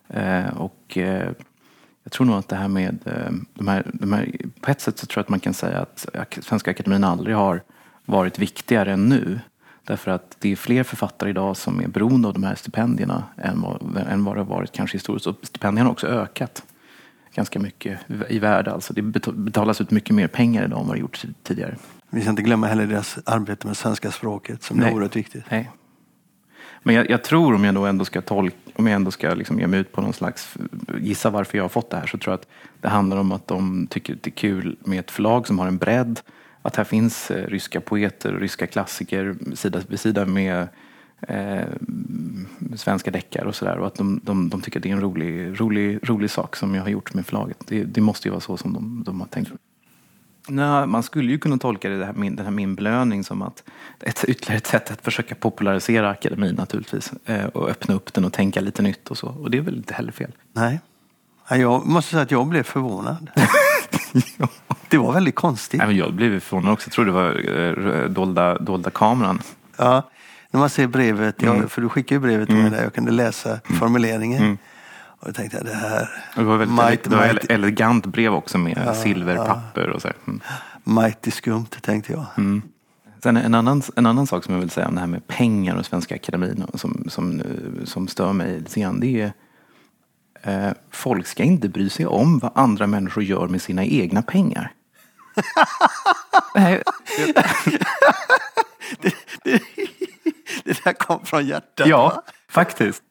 Eh, 0.08 0.58
och 0.58 0.98
eh, 0.98 1.32
jag 2.04 2.12
tror 2.12 2.28
nog 2.28 2.36
att 2.36 2.48
det 2.48 2.56
här 2.56 2.68
med 2.68 3.00
eh, 3.06 3.32
de 3.54 3.68
här, 3.68 3.92
de 3.94 4.14
här, 4.14 4.36
på 4.62 4.72
ett 4.72 4.82
sätt 4.82 4.98
så 5.00 5.06
tror 5.06 5.20
jag 5.20 5.24
att 5.24 5.30
man 5.30 5.40
kan 5.40 5.54
säga 5.54 5.80
att 5.80 6.06
Svenska 6.42 6.72
Akademin 6.72 7.04
aldrig 7.04 7.36
har 7.36 7.62
varit 8.06 8.40
viktigare 8.40 8.94
än 8.94 9.10
nu. 9.10 9.40
Därför 9.84 10.12
att 10.12 10.38
det 10.40 10.52
är 10.52 10.56
fler 10.56 10.84
författare 10.84 11.30
idag 11.30 11.58
som 11.58 11.80
är 11.80 11.88
beroende 11.88 12.28
av 12.28 12.34
de 12.34 12.44
här 12.44 12.56
stipendierna 12.56 13.24
än 13.38 13.62
vad, 13.62 13.98
än 14.10 14.24
vad 14.24 14.36
det 14.36 14.40
har 14.40 14.46
varit 14.46 14.72
kanske 14.72 14.96
historiskt. 14.98 15.28
Och 15.28 15.36
stipendierna 15.42 15.88
har 15.88 15.92
också 15.92 16.08
ökat 16.08 16.64
ganska 17.36 17.60
mycket 17.60 18.00
i 18.30 18.40
värde. 18.40 18.72
Alltså 18.72 18.94
det 18.94 19.02
betal- 19.02 19.36
betalas 19.36 19.82
ut 19.82 19.92
mycket 19.92 20.16
mer 20.16 20.28
pengar 20.28 20.66
idag 20.66 20.82
än 20.82 20.88
vad 20.88 20.96
det 20.96 21.00
gjort 21.00 21.24
tidigare. 21.44 21.76
Vi 22.10 22.22
ska 22.22 22.30
inte 22.30 22.42
glömma 22.42 22.68
heller 22.68 22.88
deras 22.88 23.18
arbete 23.26 23.68
med 23.68 23.78
svenska 23.78 24.12
språket 24.12 24.64
som 24.64 24.80
är 24.80 24.84
Nej. 24.84 24.94
oerhört 24.94 25.16
viktigt. 25.16 25.44
Nej. 25.50 25.72
Men 26.84 26.96
jag, 26.96 27.10
jag 27.10 27.24
tror 27.24 27.54
om 27.54 27.64
jag 27.64 27.76
då 27.76 27.86
ändå 27.86 28.06
ska 28.06 28.22
tolka, 28.22 28.56
om 28.76 28.88
jag 28.88 28.96
ändå 28.96 29.12
ska 29.12 29.34
liksom 29.34 29.60
ge 29.60 29.68
mig 29.68 29.80
ut 29.80 29.92
på 29.92 30.02
någon 30.02 30.14
slags, 30.14 30.58
gissa 31.00 31.30
varför 31.30 31.58
jag 31.58 31.64
har 31.64 31.70
fått 31.70 31.90
det 31.90 31.98
här, 31.98 32.08
så 32.08 32.18
tror 32.18 32.32
jag 32.32 32.40
att 32.40 32.48
det 32.82 32.88
handlar 32.88 33.18
om 33.18 33.32
att 33.32 33.48
de 33.48 33.88
tycker 33.90 34.14
att 34.14 34.24
det 34.24 34.30
är 34.30 34.36
kul 34.36 34.78
med 34.86 35.00
ett 35.00 35.12
förlag 35.12 35.48
som 35.48 35.60
har 35.60 35.68
en 35.68 35.78
bredd. 35.78 36.20
Att 36.62 36.76
här 36.76 36.84
finns 36.84 37.32
eh, 37.32 37.48
ryska 37.48 37.82
poeter 37.82 38.34
och 38.34 38.40
ryska 38.40 38.68
klassiker 38.68 39.36
sida 39.56 39.82
vid 39.88 40.00
sida 40.00 40.26
med 40.26 40.68
eh, 41.28 41.68
svenska 42.76 43.12
deckare 43.12 43.48
och 43.48 43.56
sådär. 43.56 43.78
Och 43.78 43.88
att 43.88 43.96
de, 43.96 44.22
de, 44.24 44.50
de 44.50 44.62
tycker 44.62 44.80
att 44.80 44.84
det 44.84 44.90
är 44.90 44.94
en 44.94 45.02
rolig, 45.02 45.62
rolig, 45.62 46.00
rolig 46.10 46.30
sak 46.30 46.56
som 46.56 46.76
jag 46.76 46.82
har 46.82 46.90
gjort 46.90 47.14
med 47.14 47.26
förlaget. 47.26 47.58
Det, 47.68 47.84
det 47.84 48.02
måste 48.02 48.28
ju 48.28 48.32
vara 48.32 48.42
så 48.42 48.58
som 48.58 48.74
de, 48.74 49.04
de 49.06 49.20
har 49.20 49.28
tänkt. 49.28 49.52
Nej, 50.48 50.88
man 50.88 51.04
skulle 51.04 51.32
ju 51.32 51.38
kunna 51.40 51.58
tolka 51.58 51.90
det 51.90 52.06
här, 52.06 52.14
min, 52.14 52.36
den 52.36 52.46
här 52.46 52.52
min 52.52 52.76
belöning 52.76 53.24
som 53.24 53.42
att 53.42 53.64
ett, 54.00 54.24
ytterligare 54.28 54.58
ett 54.58 54.68
sätt 54.68 54.92
att 54.92 55.02
försöka 55.02 55.36
popularisera 55.36 56.10
akademin 56.10 56.56
naturligtvis. 56.56 57.14
Eh, 57.26 57.46
och 57.46 57.70
öppna 57.70 57.96
upp 57.96 58.14
den 58.14 58.26
och 58.26 58.34
tänka 58.34 58.62
lite 58.62 58.82
nytt 58.82 59.08
och 59.12 59.18
så. 59.18 59.28
Och 59.28 59.52
det 59.52 59.58
är 59.58 59.62
väl 59.62 59.76
inte 59.78 59.94
heller 59.94 60.12
fel. 60.12 60.32
Nej. 60.54 60.80
Ja, 61.50 61.56
Jag 61.58 61.86
måste 61.86 62.12
säga 62.12 62.24
att 62.24 62.32
jag 62.32 62.48
blev 62.48 62.64
förvånad. 62.64 63.30
Det 64.90 64.98
var 64.98 65.14
väldigt 65.14 65.36
konstigt. 65.36 65.78
Nej, 65.78 65.88
men 65.88 65.98
jag 65.98 66.14
blev 66.14 66.40
förvånad 66.40 66.74
också. 66.74 66.88
Jag 66.88 66.94
trodde 66.94 67.10
det 67.10 67.14
var 67.14 68.02
eh, 68.04 68.10
dolda, 68.10 68.58
dolda 68.60 68.90
kameran. 68.90 69.42
Ja, 69.78 70.10
när 70.52 70.60
man 70.60 70.70
ser 70.70 70.88
brevet, 70.88 71.42
Mm. 71.44 71.58
jag, 71.62 71.72
för 71.72 71.82
du 71.82 71.90
skickade 71.90 72.16
ju 72.16 72.20
brevet 72.28 72.48
till 72.48 72.58
mig 72.58 72.72
där 72.72 72.84
jag 72.84 72.94
kunde 72.94 73.12
läsa 73.12 73.60
formuleringen. 73.80 74.58
Och 75.24 75.30
då 75.30 75.34
tänkte 75.34 75.58
jag 75.58 75.66
det 75.66 75.74
här, 75.74 76.10
Det 76.36 76.44
var 76.44 76.58
väldigt 76.58 76.78
might, 76.78 77.04
det 77.04 77.16
var 77.16 77.28
might, 77.28 77.52
elegant 77.52 78.06
brev 78.06 78.34
också 78.34 78.58
med 78.58 78.96
silverpapper 78.96 79.90
och 79.90 80.02
så. 80.02 80.10
Mm. 80.28 80.42
mighty 80.84 81.32
skumt 81.32 81.66
tänkte 81.82 82.14
jag. 82.14 82.26
Sen 83.24 83.38
en 83.38 83.54
annan, 83.54 83.82
en 83.96 84.06
annan 84.06 84.28
sak 84.28 84.44
som 84.44 84.54
jag 84.54 84.62
vill 84.62 84.70
säga 84.70 84.88
om 84.88 84.96
det 84.96 85.00
här 85.00 85.08
med 85.08 85.28
pengar 85.28 85.76
och 85.76 85.86
Svenska 85.86 86.16
Akademin 86.16 86.66
som, 86.74 87.06
som, 87.10 87.40
eh, 87.40 87.86
som 87.86 88.08
stör 88.08 88.34
mig 88.34 88.60
lite 88.60 88.80
grann. 88.80 89.00
Det 89.00 89.22
är 89.22 89.34
eh, 90.42 90.74
folk 90.92 91.28
ska 91.28 91.44
inte 91.44 91.70
bry 91.70 91.90
sig 91.90 92.06
om 92.06 92.40
vad 92.40 92.52
andra 92.56 92.88
människor 92.88 93.24
gör 93.24 93.48
med 93.48 93.62
sina 93.62 93.86
egna 93.86 94.22
pengar. 94.22 94.72
Nej, 96.56 96.84
Det 100.64 100.84
där 100.84 100.94
kom 100.94 101.26
från 101.26 101.46
hjärtat. 101.46 101.88
ja, 101.88 102.04
va? 102.04 102.22
faktiskt. 102.50 103.04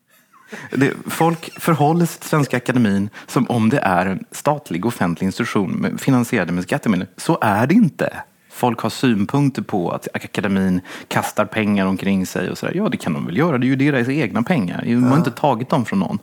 Det, 0.71 0.93
folk 1.07 1.61
förhåller 1.61 2.07
sig 2.07 2.21
till 2.21 2.29
Svenska 2.29 2.57
Akademin 2.57 3.11
som 3.27 3.51
om 3.51 3.69
det 3.69 3.79
är 3.79 4.07
en 4.07 4.25
statlig 4.31 4.87
offentlig 4.87 5.27
institution 5.27 5.99
finansierad 5.99 6.51
med 6.51 6.65
skattemedel. 6.65 7.07
Så 7.17 7.39
är 7.41 7.67
det 7.67 7.75
inte. 7.75 8.23
Folk 8.51 8.81
har 8.81 8.91
synpunkter 8.91 9.63
på 9.63 9.91
att 9.91 10.09
akademin 10.15 10.81
kastar 11.09 11.45
pengar 11.45 11.87
omkring 11.87 12.27
sig 12.27 12.51
och 12.51 12.59
sådär. 12.59 12.75
Ja, 12.75 12.89
det 12.89 12.97
kan 12.97 13.13
de 13.13 13.27
väl 13.27 13.37
göra. 13.37 13.59
Det 13.59 13.67
är 13.67 13.69
ju 13.69 13.77
deras 13.77 14.09
egna 14.09 14.43
pengar. 14.43 14.83
De 14.85 15.05
har 15.05 15.17
inte 15.17 15.31
tagit 15.31 15.71
dem 15.71 15.85
från 15.85 15.99
någon. 15.99 16.19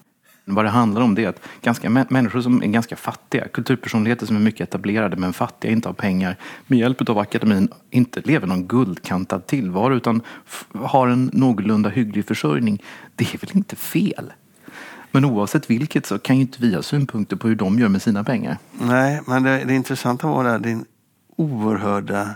Vad 0.56 0.66
det 0.66 0.70
handlar 0.70 1.02
om 1.02 1.16
det 1.16 1.24
är 1.24 1.30
att 1.30 1.42
ganska, 1.62 1.90
människor 1.90 2.42
som 2.42 2.64
är 2.64 2.68
ganska 2.68 2.96
fattiga, 2.96 3.48
kulturpersonligheter 3.48 4.26
som 4.26 4.36
är 4.36 4.40
mycket 4.40 4.68
etablerade 4.70 5.16
men 5.18 5.34
fattiga, 5.34 5.72
inte 5.72 5.90
har 5.90 5.94
pengar, 5.94 6.36
med 6.68 6.80
hjälp 6.80 7.10
av 7.10 7.18
akademin 7.20 7.70
inte 7.90 8.22
lever 8.24 8.48
någon 8.48 8.68
guldkantad 8.68 9.48
tillvaro 9.48 9.96
utan 9.96 10.22
f- 10.48 10.66
har 10.74 11.08
en 11.08 11.30
någorlunda 11.34 11.90
hygglig 11.90 12.26
försörjning. 12.26 12.84
Det 13.16 13.34
är 13.34 13.38
väl 13.38 13.50
inte 13.58 13.76
fel? 13.76 14.34
Men 15.12 15.26
oavsett 15.26 15.70
vilket 15.70 16.06
så 16.06 16.20
kan 16.20 16.36
ju 16.36 16.42
inte 16.42 16.62
vi 16.62 16.76
ha 16.76 16.82
synpunkter 16.82 17.36
på 17.36 17.48
hur 17.48 17.56
de 17.56 17.80
gör 17.80 17.90
med 17.90 18.02
sina 18.02 18.24
pengar. 18.24 18.58
Nej, 18.72 19.22
men 19.28 19.44
det, 19.44 19.64
det 19.68 19.74
intressanta 19.76 20.28
var 20.28 20.44
det, 20.44 20.58
din 20.58 20.86
oerhörda 21.36 22.30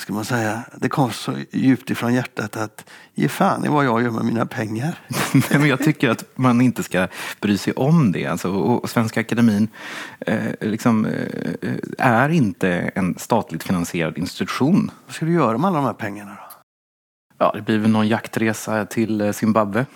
ska 0.00 0.12
man 0.12 0.24
säga, 0.24 0.62
det 0.76 0.88
kom 0.88 1.12
så 1.12 1.34
djupt 1.50 1.90
ifrån 1.90 2.14
hjärtat 2.14 2.56
att 2.56 2.90
ge 3.14 3.28
fan 3.28 3.64
i 3.64 3.68
vad 3.68 3.84
jag 3.84 4.02
gör 4.02 4.10
med 4.10 4.24
mina 4.24 4.46
pengar. 4.46 4.98
Nej, 5.32 5.58
men 5.58 5.68
jag 5.68 5.78
tycker 5.78 6.10
att 6.10 6.24
man 6.34 6.60
inte 6.60 6.82
ska 6.82 7.08
bry 7.40 7.58
sig 7.58 7.72
om 7.72 8.12
det. 8.12 8.26
Alltså, 8.26 8.52
och 8.52 8.90
Svenska 8.90 9.20
Akademin 9.20 9.68
eh, 10.20 10.38
liksom, 10.60 11.06
eh, 11.06 11.74
är 11.98 12.28
inte 12.28 12.70
en 12.94 13.14
statligt 13.18 13.62
finansierad 13.62 14.18
institution. 14.18 14.90
Vad 15.06 15.14
ska 15.14 15.26
du 15.26 15.32
göra 15.32 15.58
med 15.58 15.68
alla 15.68 15.76
de 15.76 15.84
här 15.84 15.92
pengarna 15.92 16.30
då? 16.30 16.50
Ja, 17.38 17.52
det 17.54 17.62
blir 17.62 17.78
väl 17.78 17.90
någon 17.90 18.08
jaktresa 18.08 18.86
till 18.86 19.20
eh, 19.20 19.32
Zimbabwe. 19.32 19.86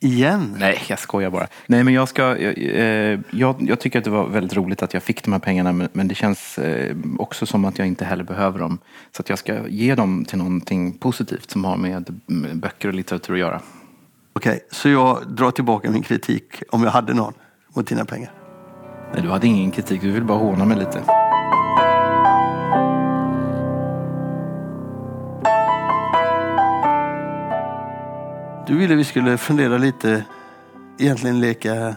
Igen? 0.00 0.56
Nej, 0.58 0.82
jag 0.88 0.98
skojar 0.98 1.30
bara. 1.30 1.46
Nej, 1.66 1.84
men 1.84 1.94
jag, 1.94 2.08
ska, 2.08 2.22
jag, 2.22 2.58
eh, 2.58 3.20
jag, 3.30 3.56
jag 3.60 3.80
tycker 3.80 3.98
att 3.98 4.04
det 4.04 4.10
var 4.10 4.26
väldigt 4.26 4.56
roligt 4.56 4.82
att 4.82 4.94
jag 4.94 5.02
fick 5.02 5.24
de 5.24 5.32
här 5.32 5.40
pengarna 5.40 5.88
men, 5.92 6.08
det 6.08 6.14
känns 6.14 6.58
eh, 6.58 6.96
också 7.18 7.46
som 7.46 7.64
att 7.64 7.78
jag 7.78 7.86
inte 7.86 8.04
heller 8.04 8.24
behöver 8.24 8.58
dem. 8.58 8.78
Så 9.16 9.22
att 9.22 9.28
jag 9.28 9.38
ska 9.38 9.68
ge 9.68 9.94
dem 9.94 10.24
till 10.24 10.38
någonting 10.38 10.92
positivt 10.98 11.50
som 11.50 11.64
har 11.64 11.76
med 11.76 12.20
böcker 12.54 12.88
och 12.88 12.94
litteratur 12.94 13.34
att 13.34 13.40
göra. 13.40 13.60
Okej, 14.32 14.60
så 14.70 14.88
jag 14.88 15.28
drar 15.28 15.50
tillbaka 15.50 15.90
min 15.90 16.02
kritik 16.02 16.62
om 16.70 16.82
jag 16.82 16.90
hade 16.90 17.14
någon 17.14 17.34
mot 17.74 17.86
dina 17.86 18.04
pengar. 18.04 18.32
Nej, 19.12 19.22
du 19.22 19.28
hade 19.28 19.46
ingen 19.46 19.70
kritik, 19.70 20.00
du 20.00 20.10
ville 20.10 20.24
bara 20.24 20.38
håna 20.38 20.64
mig 20.64 20.78
lite. 20.78 21.02
Du 28.68 28.76
ville 28.76 28.94
vi 28.94 29.04
skulle 29.04 29.38
fundera 29.38 29.78
lite, 29.78 30.24
egentligen 30.98 31.40
leka 31.40 31.96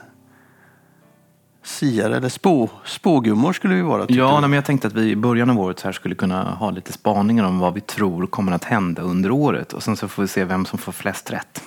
siare 1.64 2.18
eller 2.18 2.30
spå, 2.30 2.70
spågummor 2.86 3.54
skulle 3.54 3.76
vi 3.76 3.82
vara. 3.82 4.06
Ja, 4.10 4.40
nej, 4.40 4.50
men 4.50 4.54
jag 4.54 4.66
tänkte 4.66 4.88
att 4.88 4.94
vi 4.94 5.10
i 5.10 5.16
början 5.16 5.50
av 5.50 5.60
året 5.60 5.82
här 5.82 5.92
skulle 5.92 6.16
kunna 6.16 6.44
ha 6.44 6.72
lite 6.72 6.94
spaningar 6.94 7.44
om 7.44 7.60
vad 7.60 7.74
vi 7.74 7.82
tror 7.82 8.28
kommer 8.28 8.52
att 8.52 8.64
hända 8.64 9.02
under 9.02 9.32
året. 9.32 9.74
Och 9.74 9.84
sen 9.84 9.96
så 9.96 10.08
får 10.08 10.22
vi 10.22 10.28
se 10.28 10.46
vem 10.46 10.66
som 10.66 10.80
får 10.80 10.92
flest 10.92 11.32
rätt. 11.32 11.64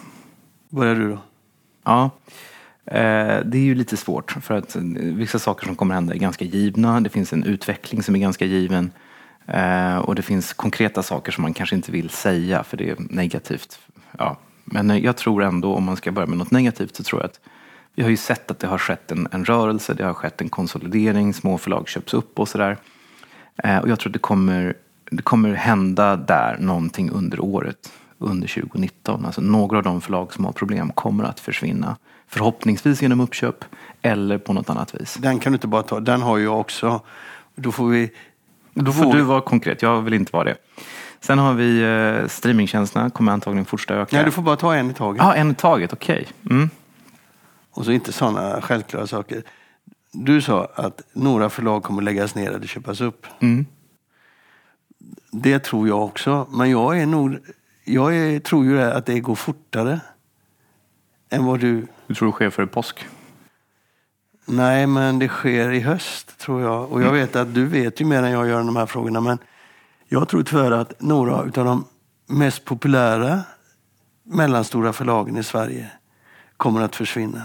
Börjar 0.69 0.95
du 0.95 1.11
då? 1.11 1.19
Ja, 1.85 2.11
eh, 2.87 3.39
det 3.45 3.59
är 3.59 3.65
ju 3.65 3.75
lite 3.75 3.97
svårt 3.97 4.31
för 4.31 4.55
att 4.55 4.77
eh, 4.77 4.83
vissa 4.99 5.39
saker 5.39 5.67
som 5.67 5.77
kommer 5.77 5.95
hända 5.95 6.15
är 6.15 6.19
ganska 6.19 6.45
givna. 6.45 7.01
Det 7.01 7.11
finns 7.11 7.33
en 7.33 7.45
utveckling 7.45 8.03
som 8.03 8.15
är 8.15 8.21
ganska 8.21 8.45
given. 8.45 8.91
Eh, 9.47 9.97
och 9.97 10.15
det 10.15 10.23
finns 10.23 10.53
konkreta 10.53 11.03
saker 11.03 11.33
som 11.33 11.43
man 11.43 11.55
kanske 11.55 11.77
inte 11.77 11.93
vill 11.93 12.11
säga 12.11 12.65
för 12.65 12.77
det 12.77 12.91
är 12.91 12.97
negativt. 12.99 13.79
Ja. 14.19 14.37
Men 14.65 14.91
eh, 14.91 14.99
jag 14.99 15.17
tror 15.17 15.43
ändå, 15.43 15.75
om 15.75 15.85
man 15.85 15.97
ska 15.97 16.13
börja 16.13 16.27
med 16.27 16.39
något 16.39 16.51
negativt, 16.51 16.97
så 16.97 17.03
tror 17.03 17.21
jag 17.21 17.27
att 17.27 17.41
vi 17.95 18.03
har 18.03 18.11
ju 18.11 18.17
sett 18.17 18.51
att 18.51 18.59
det 18.59 18.67
har 18.67 18.79
skett 18.79 19.13
en, 19.13 19.29
en 19.31 19.45
rörelse, 19.45 19.95
det 19.95 20.05
har 20.05 20.15
skett 20.15 20.41
en 20.41 20.49
konsolidering, 20.49 21.35
små 21.35 21.59
förlag 21.59 21.89
köps 21.89 22.15
upp 22.15 22.39
och 22.39 22.49
sådär. 22.49 22.77
Eh, 23.57 23.79
och 23.79 23.89
jag 23.89 24.01
tror 24.01 24.11
att 24.11 24.13
det 24.13 24.19
kommer, 24.19 24.75
det 25.11 25.23
kommer 25.23 25.55
hända 25.55 26.17
där 26.17 26.57
någonting 26.61 27.11
under 27.11 27.41
året, 27.41 27.93
under 28.19 28.49
2019. 28.49 29.25
Alltså 29.25 29.41
några 29.41 29.77
av 29.77 29.83
de 29.83 30.01
förlag 30.01 30.33
som 30.33 30.45
har 30.45 30.53
problem 30.53 30.93
kommer 30.93 31.25
att 31.25 31.41
försvinna. 31.41 31.97
Förhoppningsvis 32.29 33.03
genom 33.03 33.21
uppköp 33.21 33.65
eller 34.03 34.39
på 34.39 34.53
något 34.53 34.71
annat 34.71 34.95
vis. 34.95 35.15
Den 35.15 35.39
kan 35.39 35.53
du 35.53 35.57
inte 35.57 35.67
bara 35.67 35.83
ta, 35.83 36.01
den 36.01 36.23
har 36.23 36.39
jag 36.39 36.61
också. 36.61 37.01
Då 37.55 37.73
får 37.73 37.89
vi... 37.89 38.11
Då 38.77 38.93
får 38.93 39.15
du 39.15 39.23
vara 39.23 39.41
konkret, 39.41 39.83
jag 39.83 40.03
vill 40.03 40.15
inte 40.15 40.33
vara 40.33 40.45
det. 40.45 40.57
Sen 41.25 41.39
har 41.39 41.55
vi 41.55 41.83
eh, 41.83 42.29
streamingtjänsterna, 42.29 43.11
kommer 43.11 43.33
antagligen 43.33 43.65
fortsätta 43.65 43.95
öka. 43.95 44.17
Nej, 44.17 44.25
du 44.25 44.31
får 44.31 44.43
bara 44.43 44.57
ta 44.57 44.75
en 44.75 44.91
i 44.91 44.95
taget. 44.95 45.23
Ja, 45.23 45.35
en 45.35 45.51
i 45.51 45.55
taget, 45.55 45.93
okej. 45.93 46.29
Mm. 46.51 46.71
Och 47.71 47.85
så 47.85 47.93
inte 47.93 48.13
sådana 48.13 48.61
självklara 48.61 49.07
saker. 49.07 49.43
Du 50.13 50.43
sa 50.43 50.69
att 50.75 51.03
några 51.13 51.51
förlag 51.51 51.83
kommer 51.83 52.03
läggas 52.03 52.35
ner 52.35 52.51
eller 52.51 52.67
köpas 52.67 53.01
upp. 53.01 53.27
Mm. 53.41 53.67
Det 55.31 55.59
tror 55.59 55.89
jag 55.89 56.05
också. 56.05 56.47
Men 56.51 56.71
jag 56.71 57.01
är 57.01 57.07
nog... 57.07 57.39
Jag 57.85 58.17
är, 58.17 58.41
tror 58.41 58.65
ju 58.65 58.83
att 58.83 59.07
det 59.07 59.21
går 59.21 59.35
fortare 59.35 60.01
än 61.31 61.45
vad 61.45 61.61
du... 61.61 61.87
Du 62.07 62.15
tror 62.15 62.29
det 62.29 62.33
sker 62.33 62.51
före 62.51 62.67
påsk? 62.67 63.07
Nej, 64.47 64.87
men 64.87 65.19
det 65.19 65.29
sker 65.29 65.73
i 65.73 65.81
höst 65.81 66.39
tror 66.39 66.63
jag. 66.63 66.93
Och 66.93 67.03
jag 67.03 67.13
vet 67.13 67.37
att 67.37 67.55
du 67.55 67.67
vet 67.67 68.01
ju 68.01 68.05
mer 68.05 68.23
än 68.23 68.31
jag 68.31 68.49
gör 68.49 68.61
om 68.61 68.67
de 68.67 68.77
här 68.77 68.87
frågorna. 68.87 69.21
Men 69.21 69.39
jag 70.09 70.29
tror 70.29 70.43
tyvärr 70.43 70.71
att 70.71 71.01
några 71.01 71.35
av 71.35 71.51
de 71.51 71.85
mest 72.27 72.65
populära 72.65 73.41
mellanstora 74.25 74.93
förlagen 74.93 75.37
i 75.37 75.43
Sverige 75.43 75.91
kommer 76.57 76.81
att 76.81 76.97
försvinna. 76.97 77.43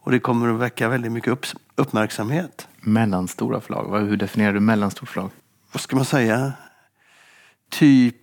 Och 0.00 0.10
det 0.10 0.18
kommer 0.18 0.54
att 0.54 0.60
väcka 0.60 0.88
väldigt 0.88 1.12
mycket 1.12 1.32
upp, 1.32 1.46
uppmärksamhet. 1.76 2.68
Mellanstora 2.80 3.60
förlag, 3.60 4.00
hur 4.00 4.16
definierar 4.16 4.52
du 4.52 4.60
mellanstort 4.60 5.08
förlag? 5.08 5.30
Vad 5.72 5.80
ska 5.80 5.96
man 5.96 6.04
säga? 6.04 6.52
Typ... 7.70 8.16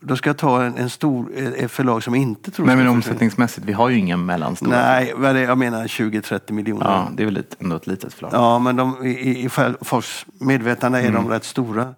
Då 0.00 0.16
ska 0.16 0.28
jag 0.28 0.38
ta 0.38 0.64
en, 0.64 0.76
en 0.76 0.90
stor 0.90 1.32
ett 1.36 1.70
förlag 1.70 2.02
som 2.02 2.14
inte 2.14 2.50
tror 2.50 2.66
Nej 2.66 2.76
men 2.76 2.88
omsättningsmässigt, 2.88 3.66
vi 3.66 3.72
har 3.72 3.88
ju 3.88 3.98
inga 3.98 4.16
mellanstora. 4.16 4.70
Nej, 4.70 5.12
vad 5.16 5.34
det? 5.34 5.40
jag 5.40 5.58
menar 5.58 5.86
20-30 5.86 6.52
miljoner. 6.52 6.86
Ja, 6.86 7.08
det 7.14 7.22
är 7.22 7.24
väl 7.24 7.36
ett, 7.36 7.56
ändå 7.60 7.76
ett 7.76 7.86
litet 7.86 8.14
förlag. 8.14 8.30
Ja, 8.34 8.58
men 8.58 8.76
de, 8.76 9.06
i, 9.06 9.44
i, 9.44 9.48
folks 9.80 10.26
medvetande 10.40 11.00
är 11.00 11.12
de 11.12 11.28
rätt 11.28 11.44
stora. 11.44 11.94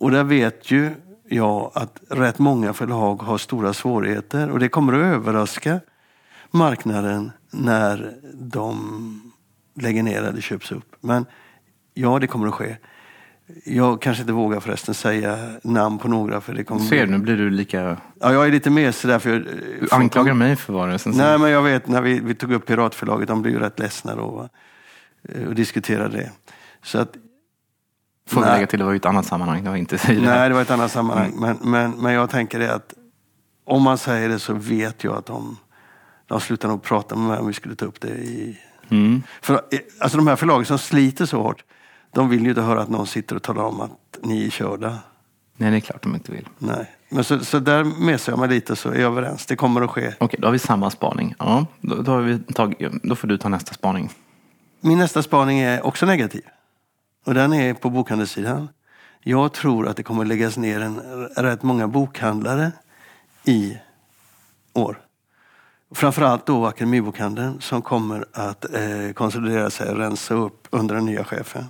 Och 0.00 0.10
där 0.10 0.24
vet 0.24 0.70
ju 0.70 0.90
jag 1.28 1.70
att 1.74 2.00
rätt 2.08 2.38
många 2.38 2.72
förlag 2.72 3.22
har 3.22 3.38
stora 3.38 3.72
svårigheter 3.72 4.50
och 4.50 4.58
det 4.58 4.68
kommer 4.68 4.92
att 4.92 5.14
överraska 5.14 5.80
marknaden 6.50 7.30
när 7.50 8.14
de 8.34 9.32
lägger 9.80 10.02
ner 10.02 10.22
eller 10.22 10.40
köps 10.40 10.72
upp. 10.72 10.96
Men 11.00 11.26
ja, 11.94 12.18
det 12.18 12.26
kommer 12.26 12.46
att 12.48 12.54
ske. 12.54 12.76
Jag 13.64 14.02
kanske 14.02 14.20
inte 14.20 14.32
vågar 14.32 14.60
förresten 14.60 14.94
säga 14.94 15.38
namn 15.62 15.98
på 15.98 16.08
några 16.08 16.40
för 16.40 16.54
det 16.54 16.64
kommer 16.64 16.80
Ser 16.80 17.06
du, 17.06 17.12
nu 17.12 17.18
blir 17.18 17.36
du 17.36 17.50
lika... 17.50 17.96
Ja, 18.20 18.32
jag 18.32 18.46
är 18.46 18.50
lite 18.50 18.70
mer 18.70 18.92
sådär 18.92 19.18
för... 19.18 19.30
jag- 19.30 19.42
Du 19.80 19.88
anklagar 19.90 20.34
mig 20.34 20.56
för 20.56 20.72
vad 20.72 20.88
det 20.88 20.94
är. 20.94 21.16
Nej, 21.16 21.38
men 21.38 21.50
jag 21.50 21.62
vet 21.62 21.88
när 21.88 22.02
vi, 22.02 22.20
vi 22.20 22.34
tog 22.34 22.52
upp 22.52 22.66
Piratförlaget, 22.66 23.28
de 23.28 23.42
blev 23.42 23.54
ju 23.54 23.60
rätt 23.60 23.78
ledsna 23.78 24.14
då 24.14 24.26
va? 24.30 24.48
Eh, 25.28 25.48
och 25.48 25.54
diskuterade 25.54 26.16
det. 26.16 26.30
Så 26.82 26.98
att, 26.98 27.16
Får 28.30 28.40
vi 28.40 28.46
lägga 28.46 28.66
till, 28.66 28.78
det 28.78 28.84
var 28.84 28.92
ju 28.92 28.96
ett 28.96 29.06
annat 29.06 29.26
sammanhang. 29.26 29.64
Det 29.64 29.70
var 29.70 29.76
inte 29.76 29.96
det 29.96 30.20
nej, 30.20 30.48
det 30.48 30.54
var 30.54 30.62
ett 30.62 30.70
annat 30.70 30.92
sammanhang. 30.92 31.32
Men, 31.36 31.58
men, 31.62 31.90
men 31.90 32.12
jag 32.12 32.30
tänker 32.30 32.58
det 32.58 32.74
att 32.74 32.94
om 33.64 33.82
man 33.82 33.98
säger 33.98 34.28
det 34.28 34.38
så 34.38 34.54
vet 34.54 35.04
jag 35.04 35.16
att 35.16 35.26
de, 35.26 35.56
de 36.26 36.40
slutar 36.40 36.68
nog 36.68 36.82
prata 36.82 37.16
med 37.16 37.28
mig 37.28 37.38
om 37.38 37.46
vi 37.46 37.52
skulle 37.52 37.74
ta 37.74 37.84
upp 37.84 38.00
det 38.00 38.08
i... 38.08 38.58
Mm. 38.88 39.22
För, 39.42 39.54
eh, 39.54 39.78
alltså 40.00 40.18
de 40.18 40.26
här 40.26 40.36
förlagen 40.36 40.66
som 40.66 40.78
sliter 40.78 41.26
så 41.26 41.42
hårt, 41.42 41.64
de 42.14 42.28
vill 42.28 42.42
ju 42.42 42.48
inte 42.48 42.62
höra 42.62 42.82
att 42.82 42.88
någon 42.88 43.06
sitter 43.06 43.36
och 43.36 43.42
talar 43.42 43.62
om 43.62 43.80
att 43.80 44.18
ni 44.22 44.46
är 44.46 44.50
körda. 44.50 44.98
Nej, 45.56 45.70
det 45.70 45.76
är 45.76 45.80
klart 45.80 46.02
de 46.02 46.14
inte 46.14 46.32
vill. 46.32 46.48
Nej. 46.58 46.90
Men 47.08 47.24
så, 47.24 47.44
så 47.44 47.58
där 47.58 47.84
mesar 47.84 48.32
jag 48.32 48.38
mig 48.38 48.48
lite 48.48 48.76
så 48.76 48.88
är 48.88 49.00
jag 49.00 49.12
överens. 49.12 49.46
Det 49.46 49.56
kommer 49.56 49.82
att 49.82 49.90
ske. 49.90 50.14
Okej, 50.18 50.40
då 50.40 50.48
har 50.48 50.52
vi 50.52 50.58
samma 50.58 50.90
spaning. 50.90 51.34
Ja, 51.38 51.66
då, 51.80 52.02
då, 52.02 52.12
har 52.12 52.20
vi 52.20 52.38
tagit, 52.38 53.02
då 53.02 53.14
får 53.14 53.28
du 53.28 53.38
ta 53.38 53.48
nästa 53.48 53.74
spaning. 53.74 54.10
Min 54.80 54.98
nästa 54.98 55.22
spaning 55.22 55.58
är 55.58 55.86
också 55.86 56.06
negativ. 56.06 56.42
Och 57.24 57.34
den 57.34 57.52
är 57.52 57.74
på 57.74 57.90
bokhandelssidan. 57.90 58.68
Jag 59.20 59.52
tror 59.52 59.88
att 59.88 59.96
det 59.96 60.02
kommer 60.02 60.24
läggas 60.24 60.56
ner 60.56 60.80
en, 60.80 61.00
rätt 61.36 61.62
många 61.62 61.88
bokhandlare 61.88 62.72
i 63.44 63.78
år. 64.72 65.00
Framförallt 65.94 66.46
då 66.46 66.66
Akademibokhandeln 66.66 67.60
som 67.60 67.82
kommer 67.82 68.24
att 68.32 68.74
eh, 68.74 69.12
konsolidera 69.14 69.70
sig 69.70 69.90
och 69.90 69.96
rensa 69.96 70.34
upp 70.34 70.68
under 70.70 70.94
den 70.94 71.04
nya 71.04 71.24
chefen. 71.24 71.64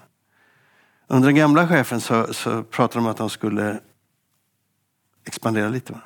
Under 1.06 1.28
den 1.28 1.36
gamla 1.36 1.68
chefen 1.68 2.00
så, 2.00 2.34
så 2.34 2.62
pratade 2.62 2.98
de 2.98 3.04
om 3.04 3.10
att 3.10 3.16
de 3.16 3.30
skulle 3.30 3.80
expandera 5.24 5.68
lite. 5.68 5.92
Va? 5.92 6.00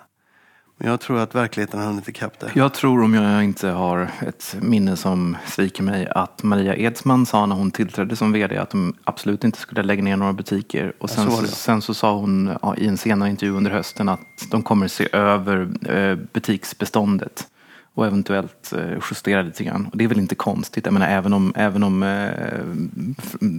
Men 0.76 0.90
jag 0.90 1.00
tror 1.00 1.18
att 1.18 1.34
verkligheten 1.34 1.80
har 1.80 1.86
hunnit 1.86 2.08
ikapp 2.08 2.40
där. 2.40 2.52
Jag 2.54 2.74
tror, 2.74 3.02
om 3.02 3.14
jag 3.14 3.44
inte 3.44 3.68
har 3.68 4.10
ett 4.26 4.56
minne 4.60 4.96
som 4.96 5.36
sviker 5.46 5.82
mig, 5.82 6.06
att 6.06 6.42
Maria 6.42 6.76
Edsman 6.76 7.26
sa 7.26 7.46
när 7.46 7.56
hon 7.56 7.70
tillträdde 7.70 8.16
som 8.16 8.32
vd 8.32 8.56
att 8.56 8.70
de 8.70 8.94
absolut 9.04 9.44
inte 9.44 9.58
skulle 9.58 9.82
lägga 9.82 10.02
ner 10.02 10.16
några 10.16 10.32
butiker. 10.32 10.92
Och 10.98 11.10
sen, 11.10 11.30
så 11.30 11.40
det, 11.40 11.48
sen 11.48 11.82
så 11.82 11.94
sa 11.94 12.14
hon 12.18 12.56
ja, 12.62 12.76
i 12.76 12.86
en 12.86 12.96
senare 12.96 13.30
intervju 13.30 13.54
under 13.54 13.70
hösten 13.70 14.08
att 14.08 14.20
de 14.50 14.62
kommer 14.62 14.88
se 14.88 15.08
över 15.12 15.68
eh, 15.88 16.16
butiksbeståndet 16.32 17.48
och 17.94 18.06
eventuellt 18.06 18.72
eh, 18.72 18.98
justera 19.10 19.42
lite 19.42 19.64
grann. 19.64 19.86
Och 19.86 19.96
det 19.96 20.04
är 20.04 20.08
väl 20.08 20.18
inte 20.18 20.34
konstigt. 20.34 20.86
Jag 20.86 20.92
menar, 20.92 21.08
även 21.08 21.32
om, 21.32 21.52
även 21.56 21.82
om 21.82 22.02
eh, 22.02 22.60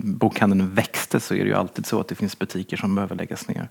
bokhandeln 0.04 0.76
växte 0.76 1.20
så 1.20 1.34
är 1.34 1.40
det 1.40 1.50
ju 1.50 1.56
alltid 1.56 1.86
så 1.86 2.00
att 2.00 2.08
det 2.08 2.16
finns 2.16 2.40
butiker 2.40 2.78
som 2.78 2.96
behöver 2.96 3.16
läggas 3.16 3.48
ner. 3.48 3.70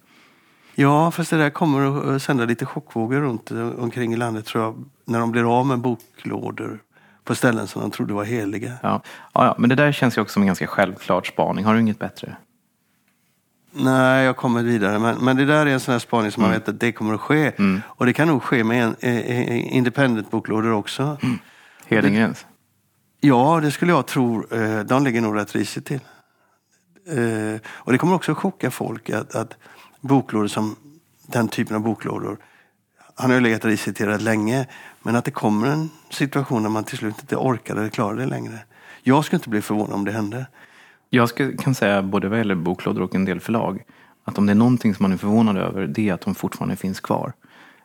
Ja, 0.74 1.10
fast 1.10 1.30
det 1.30 1.36
där 1.36 1.50
kommer 1.50 2.14
att 2.14 2.22
sända 2.22 2.44
lite 2.44 2.66
chockvågor 2.66 3.20
runt 3.20 3.50
eh, 3.50 3.68
omkring 3.68 4.12
i 4.12 4.16
landet 4.16 4.46
tror 4.46 4.64
jag. 4.64 4.84
När 5.04 5.20
de 5.20 5.30
blir 5.30 5.58
av 5.58 5.66
med 5.66 5.78
boklådor 5.78 6.82
på 7.24 7.34
ställen 7.34 7.66
som 7.66 7.82
de 7.82 7.90
trodde 7.90 8.14
var 8.14 8.24
heliga. 8.24 8.72
Ja. 8.82 9.02
Ja, 9.32 9.44
ja, 9.44 9.54
men 9.58 9.68
det 9.68 9.76
där 9.76 9.92
känns 9.92 10.18
ju 10.18 10.22
också 10.22 10.32
som 10.32 10.42
en 10.42 10.46
ganska 10.46 10.66
självklart 10.66 11.26
spaning. 11.26 11.64
Har 11.64 11.74
du 11.74 11.80
inget 11.80 11.98
bättre? 11.98 12.36
Nej, 13.76 14.24
jag 14.24 14.36
kommer 14.36 14.62
vidare. 14.62 14.98
Men, 14.98 15.18
men 15.18 15.36
det 15.36 15.44
där 15.44 15.66
är 15.66 15.70
en 15.70 15.80
sån 15.80 15.92
här 15.92 15.98
spaning 15.98 16.30
som 16.30 16.42
man 16.42 16.52
vet 16.52 16.68
att 16.68 16.80
det 16.80 16.92
kommer 16.92 17.14
att 17.14 17.20
ske. 17.20 17.52
Och 17.84 18.06
det 18.06 18.12
kan 18.12 18.28
nog 18.28 18.42
ske 18.42 18.64
med 18.64 18.84
en, 18.84 18.96
eh, 19.00 19.16
eh, 19.16 19.76
independent-boklådor 19.76 20.72
också. 20.72 21.18
Hedengrens? 21.86 22.46
Ja, 23.20 23.60
det 23.62 23.70
skulle 23.70 23.92
jag 23.92 24.06
tro. 24.06 24.46
Eh, 24.50 24.80
de 24.80 25.04
ligger 25.04 25.20
nog 25.20 25.36
rätt 25.36 25.54
risigt 25.54 25.86
till. 25.86 26.00
Eh, 27.08 27.60
och 27.66 27.92
det 27.92 27.98
kommer 27.98 28.14
också 28.14 28.32
att 28.32 28.38
chocka 28.38 28.70
folk 28.70 29.10
att, 29.10 29.34
att 29.34 29.56
boklådor 30.04 30.48
som 30.48 30.76
den 31.26 31.48
typen 31.48 31.76
av 31.76 31.82
boklådor. 31.82 32.38
Han 33.14 33.30
har 33.30 33.34
ju 33.34 33.40
legat 33.40 33.64
reciterad 33.64 34.22
länge, 34.22 34.66
men 35.02 35.16
att 35.16 35.24
det 35.24 35.30
kommer 35.30 35.66
en 35.66 35.90
situation 36.10 36.62
där 36.62 36.70
man 36.70 36.84
till 36.84 36.98
slut 36.98 37.14
inte 37.20 37.36
orkar 37.36 37.76
eller 37.76 37.88
klarar 37.88 38.16
det 38.16 38.26
längre. 38.26 38.58
Jag 39.02 39.24
skulle 39.24 39.38
inte 39.38 39.48
bli 39.48 39.62
förvånad 39.62 39.92
om 39.92 40.04
det 40.04 40.12
hände. 40.12 40.46
Jag 41.10 41.28
ska, 41.28 41.56
kan 41.56 41.74
säga, 41.74 42.02
både 42.02 42.28
vad 42.28 42.38
gäller 42.38 42.54
boklådor 42.54 43.02
och 43.02 43.14
en 43.14 43.24
del 43.24 43.40
förlag, 43.40 43.82
att 44.24 44.38
om 44.38 44.46
det 44.46 44.52
är 44.52 44.54
någonting 44.54 44.94
som 44.94 45.02
man 45.04 45.12
är 45.12 45.16
förvånad 45.16 45.56
över, 45.56 45.86
det 45.86 46.08
är 46.08 46.14
att 46.14 46.20
de 46.20 46.34
fortfarande 46.34 46.76
finns 46.76 47.00
kvar. 47.00 47.32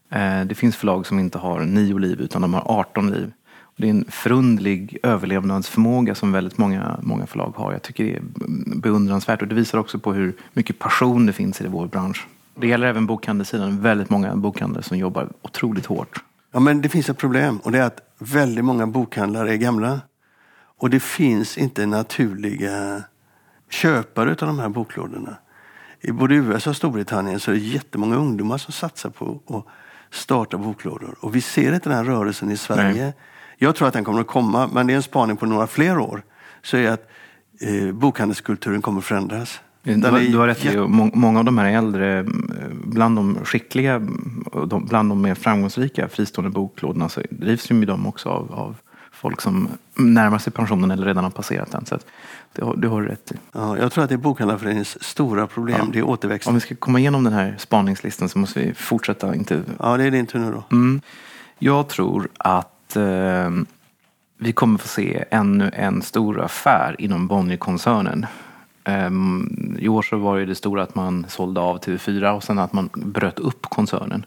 Eh, 0.10 0.42
det 0.42 0.56
finns 0.56 0.76
förlag 0.76 1.06
som 1.06 1.20
inte 1.20 1.38
har 1.38 1.60
nio 1.60 1.98
liv, 1.98 2.22
utan 2.22 2.42
de 2.42 2.54
har 2.54 2.64
18 2.66 3.12
liv. 3.12 3.32
Det 3.80 3.88
är 3.88 3.92
en 3.92 4.06
förundlig 4.10 4.98
överlevnadsförmåga 5.04 6.16
som 6.16 6.32
väldigt 6.32 6.58
många, 6.58 7.00
många 7.02 7.26
förlag 7.26 7.54
har. 7.58 7.72
Jag 7.72 7.82
tycker 7.82 8.04
det 8.04 8.16
är 8.16 8.22
beundransvärt 8.76 9.42
och 9.42 9.48
det 9.48 9.56
visar 9.56 9.78
också 9.78 10.00
på 10.00 10.14
hur 10.14 10.34
mycket 10.54 10.80
passion 10.80 11.26
det 11.26 11.34
finns 11.34 11.62
i 11.62 11.68
vår 11.68 11.88
bransch. 11.88 12.28
Det 12.56 12.68
gäller 12.68 12.88
även 12.88 13.06
bokhandelssidan. 13.06 13.82
Väldigt 13.82 14.10
många 14.10 14.36
bokhandlare 14.36 14.84
som 14.84 14.98
jobbar 14.98 15.30
otroligt 15.42 15.86
hårt. 15.86 16.24
Ja, 16.52 16.60
men 16.60 16.82
det 16.82 16.90
finns 16.90 17.10
ett 17.10 17.18
problem 17.18 17.58
och 17.58 17.72
det 17.72 17.78
är 17.78 17.84
att 17.84 18.02
väldigt 18.18 18.66
många 18.66 18.88
bokhandlare 18.88 19.54
är 19.54 19.58
gamla. 19.58 20.02
Och 20.78 20.90
det 20.90 21.00
finns 21.00 21.58
inte 21.58 21.86
naturliga 21.86 23.04
köpare 23.70 24.30
av 24.30 24.36
de 24.38 24.60
här 24.60 24.70
boklådorna. 24.70 25.38
I 26.02 26.12
både 26.12 26.36
USA 26.36 26.70
och 26.70 26.76
Storbritannien 26.76 27.40
så 27.40 27.52
är 27.52 27.56
det 27.56 27.62
jättemånga 27.62 28.16
ungdomar 28.16 28.58
som 28.58 28.74
satsar 28.74 29.10
på 29.10 29.40
att 29.48 29.66
starta 30.16 30.58
boklådor. 30.58 31.16
Och 31.20 31.36
vi 31.36 31.42
ser 31.42 31.74
inte 31.74 31.90
den 31.90 31.98
här 31.98 32.06
rörelsen 32.06 32.52
i 32.52 32.58
Sverige. 32.58 33.04
Nej. 33.04 33.14
Jag 33.62 33.76
tror 33.76 33.88
att 33.88 33.94
den 33.94 34.04
kommer 34.04 34.22
att 34.22 34.28
komma, 34.28 34.70
men 34.74 34.88
det 34.88 34.94
är 34.94 34.96
en 34.96 35.04
spaning 35.04 35.38
på 35.38 35.46
några 35.46 35.68
fler 35.68 35.98
år. 35.98 36.24
Så 36.62 36.78
är 36.78 36.92
att 36.92 37.10
eh, 37.62 37.92
bokhandelskulturen 37.92 38.82
kommer 38.82 39.00
att 39.00 39.06
förändras. 39.06 39.60
Du, 39.84 39.96
du 40.32 40.38
har 40.38 40.48
rätt 40.48 40.66
i, 40.66 40.78
många 41.14 41.40
av 41.40 41.46
de 41.46 41.58
här 41.58 41.72
äldre, 41.72 42.26
bland 42.84 43.16
de 43.16 43.46
skickliga, 43.46 44.02
bland 44.88 45.12
de 45.12 45.22
mer 45.22 45.36
framgångsrika 45.36 46.08
fristående 46.08 46.52
boklådorna 46.52 47.10
så 47.10 47.22
drivs 47.30 47.72
ju 47.72 47.86
de 47.86 48.08
också 48.08 48.30
av, 48.30 48.52
av 48.52 48.76
folk 49.12 49.42
som 49.42 49.70
närmar 49.96 50.38
sig 50.38 50.54
pensionen 50.54 50.92
eller 50.92 51.06
redan 51.06 51.24
har 51.24 51.32
passerat 51.32 51.72
den. 51.72 51.86
Så 51.86 52.00
det, 52.54 52.66
har, 52.66 52.76
det 52.76 52.88
har 52.88 53.02
du 53.02 53.08
rätt 53.08 53.32
i. 53.32 53.36
Ja, 53.52 53.78
jag 53.78 53.92
tror 53.92 54.04
att 54.04 54.10
det 54.10 54.16
är 54.16 54.18
Bokhandlarföreningens 54.18 55.04
stora 55.04 55.48
problem, 55.48 55.78
ja. 55.80 55.88
det 55.94 56.00
är 56.00 56.04
återväxten. 56.04 56.52
Om 56.52 56.56
vi 56.56 56.62
ska 56.62 56.76
komma 56.76 57.00
igenom 57.00 57.24
den 57.24 57.34
här 57.34 57.56
spaningslistan 57.58 58.30
så 58.30 58.40
måste 58.40 58.60
vi 58.60 58.74
fortsätta. 58.74 59.36
Inte... 59.36 59.64
Ja, 59.80 59.98
det 59.98 60.04
är 60.04 60.12
din 60.12 60.26
tur 60.26 60.40
nu 60.40 60.52
då. 60.52 60.64
Mm. 60.72 61.02
Jag 61.60 61.88
tror 61.88 62.30
att 62.38 62.79
eh, 62.96 63.52
vi 64.38 64.52
kommer 64.54 64.78
få 64.78 64.88
se 64.88 65.26
ännu 65.32 65.72
en 65.74 66.02
stor 66.02 66.42
affär 66.42 66.96
inom 67.00 67.28
Bonnierkoncernen. 67.28 68.26
Eh, 68.84 69.10
I 69.78 69.90
år 69.90 70.02
så 70.02 70.18
var 70.18 70.40
det 70.40 70.46
det 70.46 70.56
stora 70.56 70.84
att 70.84 70.96
man 70.96 71.26
sålde 71.30 71.62
av 71.62 71.80
TV4 71.80 72.30
och 72.30 72.44
sen 72.44 72.60
att 72.60 72.74
man 72.74 72.90
bröt 72.94 73.40
upp 73.40 73.66
koncernen. 73.66 74.26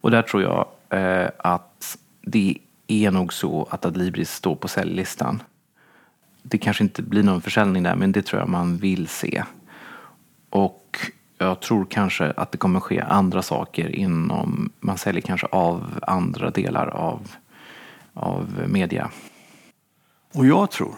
Och 0.00 0.10
där 0.10 0.22
tror 0.22 0.42
jag 0.42 0.66
eh, 1.00 1.28
att 1.38 1.98
det 2.20 2.58
är 2.86 3.10
nog 3.10 3.32
så 3.32 3.68
att 3.70 3.86
Adlibris 3.86 4.30
står 4.30 4.56
på 4.56 4.68
säljlistan. 4.68 5.42
Det 6.42 6.58
kanske 6.58 6.84
inte 6.84 7.02
blir 7.02 7.22
någon 7.22 7.40
försäljning 7.40 7.82
där, 7.82 7.94
men 7.94 8.12
det 8.12 8.22
tror 8.22 8.40
jag 8.40 8.48
man 8.48 8.76
vill 8.76 9.08
se. 9.08 9.44
Och 10.50 10.98
jag 11.38 11.60
tror 11.60 11.86
kanske 11.90 12.30
att 12.30 12.52
det 12.52 12.58
kommer 12.58 12.80
ske 12.80 13.00
andra 13.00 13.42
saker 13.42 13.88
inom, 13.96 14.70
man 14.80 14.98
säljer 14.98 15.22
kanske 15.22 15.46
av 15.46 15.98
andra 16.02 16.50
delar 16.50 16.86
av, 16.86 17.20
av 18.16 18.64
media. 18.68 19.10
Och 20.32 20.46
jag 20.46 20.70
tror 20.70 20.94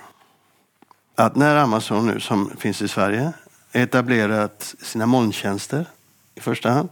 att 1.15 1.37
när 1.37 1.57
Amazon 1.57 2.07
nu, 2.07 2.21
som 2.21 2.51
finns 2.57 2.83
i 2.83 2.89
Sverige, 2.89 3.33
etablerat 3.73 4.75
sina 4.83 5.07
molntjänster 5.07 5.87
i 6.35 6.41
första 6.41 6.71
hand, 6.71 6.89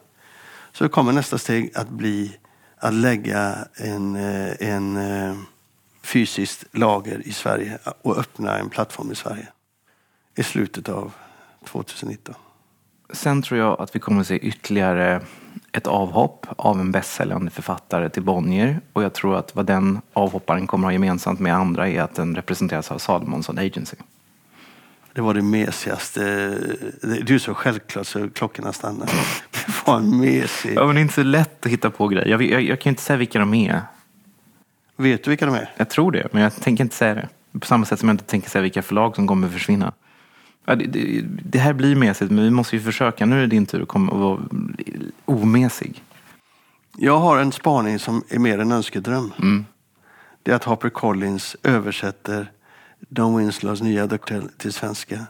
så 0.73 0.89
kommer 0.89 1.13
nästa 1.13 1.39
steg 1.39 1.77
att 1.77 1.89
bli 1.89 2.37
att 2.77 2.95
lägga 2.95 3.69
en, 3.75 4.17
eh, 4.17 4.53
en 4.61 4.97
eh, 4.97 5.37
fysiskt 6.03 6.65
lager 6.73 7.27
i 7.27 7.33
Sverige 7.33 7.79
och 8.03 8.19
öppna 8.19 8.59
en 8.59 8.71
plattform 8.71 9.13
i 9.13 9.15
Sverige 9.15 9.49
i 10.35 10.43
slutet 10.43 10.89
av 10.89 11.13
2019. 11.65 12.35
Sen 13.13 13.43
tror 13.43 13.61
jag 13.61 13.81
att 13.81 13.97
vi 13.97 14.01
kommer 14.01 14.21
att 14.21 14.27
se 14.27 14.39
ytterligare 14.39 15.21
ett 15.77 15.87
avhopp 15.87 16.47
av 16.57 16.81
en 16.81 16.93
bästsäljande 16.93 17.51
författare 17.51 18.09
till 18.09 18.23
Bonnier. 18.23 18.81
Och 18.93 19.03
jag 19.03 19.13
tror 19.13 19.37
att 19.37 19.55
vad 19.57 19.67
den 19.67 20.01
avhopparen 20.13 20.67
kommer 20.67 20.87
att 20.87 20.89
ha 20.89 20.93
gemensamt 20.93 21.41
med 21.41 21.55
andra 21.55 21.89
är 21.89 22.03
att 22.03 22.15
den 22.15 22.35
representeras 22.35 22.91
av 22.91 22.99
Salomonsson 22.99 23.59
Agency. 23.59 23.97
Det 25.13 25.21
var 25.21 25.35
det 25.35 25.43
mesigaste. 25.43 26.21
Du 27.23 27.35
är 27.35 27.39
så 27.39 27.55
självklart 27.55 28.07
så 28.07 28.29
klockorna 28.31 28.73
stannar. 28.73 29.07
Det 29.51 29.87
var 29.87 29.97
en 29.97 30.21
mesig. 30.21 30.75
Ja, 30.77 30.87
men 30.87 30.95
det 30.95 31.01
är 31.01 31.03
inte 31.03 31.15
så 31.15 31.23
lätt 31.23 31.67
att 31.67 31.73
hitta 31.73 31.91
på 31.91 32.09
grejer. 32.09 32.27
Jag, 32.27 32.43
jag, 32.43 32.63
jag 32.63 32.81
kan 32.81 32.91
inte 32.91 33.03
säga 33.03 33.17
vilka 33.17 33.39
de 33.39 33.55
är. 33.55 33.81
Vet 34.97 35.25
du 35.25 35.31
vilka 35.31 35.47
de 35.47 35.55
är? 35.55 35.71
Jag 35.77 35.91
tror 35.91 36.13
det, 36.13 36.29
men 36.33 36.43
jag 36.43 36.55
tänker 36.55 36.85
inte 36.85 36.97
säga 36.97 37.15
det. 37.15 37.29
På 37.59 37.67
samma 37.67 37.85
sätt 37.85 38.01
som 38.01 38.09
jag 38.09 38.15
inte 38.15 38.25
tänker 38.25 38.51
säga 38.51 38.63
vilka 38.63 38.83
förlag 38.83 39.17
som 39.17 39.27
kommer 39.27 39.49
försvinna. 39.49 39.93
Ja, 40.67 40.75
det, 40.75 40.85
det, 40.87 41.25
det, 41.43 41.59
här 41.59 41.73
blir 41.73 41.97
mesigt, 41.97 42.31
men 42.31 42.45
vi 42.45 42.51
måste 42.51 42.77
ju 42.77 42.83
försöka. 42.83 43.27
Nu 43.27 43.37
är 43.37 43.41
det 43.41 43.47
din 43.47 43.67
tur 43.67 43.83
att 43.83 43.89
komma 43.89 44.13
och 44.13 44.19
vara 44.19 44.41
omesig. 45.25 46.03
Jag 46.97 47.19
har 47.19 47.39
en 47.39 47.53
spaning 47.53 47.99
som 47.99 48.25
är 48.29 48.39
mer 48.39 48.59
en 48.59 48.73
önskedröm. 48.73 49.33
Mm. 49.39 49.65
Det 50.43 50.51
är 50.51 50.57
att 50.57 50.65
Harper 50.65 50.89
Collins 50.89 51.57
översätter 51.63 52.51
Don 53.09 53.37
Winslows 53.37 53.83
nya 53.83 54.07
doktor 54.07 54.43
till 54.59 54.73
svenska. 54.73 55.27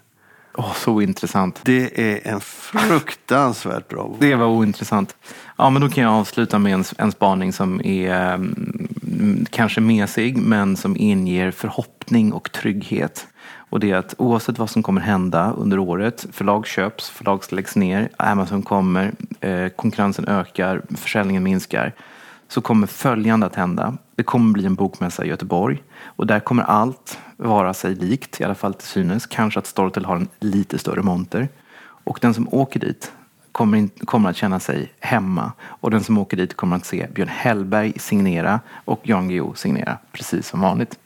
Oh, 0.55 0.75
så 0.75 1.01
intressant. 1.01 1.61
Det 1.65 2.01
är 2.01 2.33
en 2.33 2.41
fruktansvärt 2.41 3.89
bra 3.89 4.03
bok. 4.03 4.17
Det 4.21 4.35
var 4.35 4.47
ointressant. 4.47 5.17
Ja, 5.57 5.71
men 5.71 5.83
då 5.83 5.89
kan 5.89 6.05
jag 6.05 6.13
avsluta 6.13 6.59
med 6.59 6.75
en, 6.75 6.85
en 6.99 7.13
spaning 7.13 7.53
som 7.53 7.81
är 7.85 8.35
um, 8.35 9.47
kanske 9.51 9.81
mesig, 9.81 10.37
men 10.37 10.77
som 10.77 10.97
inger 10.97 11.51
förhoppning 11.51 12.33
och 12.33 12.53
trygghet. 12.53 13.27
Och 13.71 13.81
det 13.81 13.91
är 13.91 13.97
att 13.97 14.15
oavsett 14.19 14.59
vad 14.59 14.71
som 14.71 14.83
kommer 14.83 15.01
hända 15.01 15.53
under 15.53 15.79
året, 15.79 16.27
förlag 16.33 16.67
köps, 16.67 17.11
förlag 17.11 17.43
läggs 17.51 17.77
ner, 17.77 18.09
Amazon 18.17 18.63
kommer, 18.63 19.13
eh, 19.41 19.69
konkurrensen 19.69 20.29
ökar, 20.29 20.83
försäljningen 20.97 21.43
minskar, 21.43 21.93
så 22.49 22.61
kommer 22.61 22.87
följande 22.87 23.47
att 23.47 23.55
hända. 23.55 23.97
Det 24.15 24.23
kommer 24.23 24.53
bli 24.53 24.67
en 24.67 24.75
bokmässa 24.75 25.25
i 25.25 25.29
Göteborg 25.29 25.83
och 26.03 26.27
där 26.27 26.41
kommer 26.41 26.63
allt 26.63 27.19
vara 27.37 27.75
sig 27.75 27.95
likt, 27.95 28.41
i 28.41 28.45
alla 28.45 28.55
fall 28.55 28.75
till 28.75 28.87
synes. 28.87 29.27
Kanske 29.27 29.59
att 29.59 29.67
Storytel 29.67 30.05
har 30.05 30.17
en 30.17 30.29
lite 30.41 30.79
större 30.79 31.03
monter. 31.03 31.49
Och 31.79 32.19
den 32.23 32.35
som 32.35 32.49
åker 32.55 32.81
dit 32.81 33.13
kommer, 33.53 33.79
in, 33.79 33.89
kommer 33.89 34.31
att 34.31 34.37
känna 34.37 34.61
sig 34.61 34.93
hemma. 35.01 35.53
Och 35.63 35.91
den 35.91 36.05
som 36.05 36.19
åker 36.19 36.37
dit 36.37 36.57
kommer 36.57 36.77
att 36.77 36.87
se 36.87 37.07
Björn 37.15 37.29
Hellberg 37.29 37.93
signera 37.99 38.61
och 38.85 39.01
Jan 39.03 39.29
Guillou 39.29 39.55
signera, 39.55 39.99
precis 40.13 40.49
som 40.49 40.61
vanligt. 40.61 40.99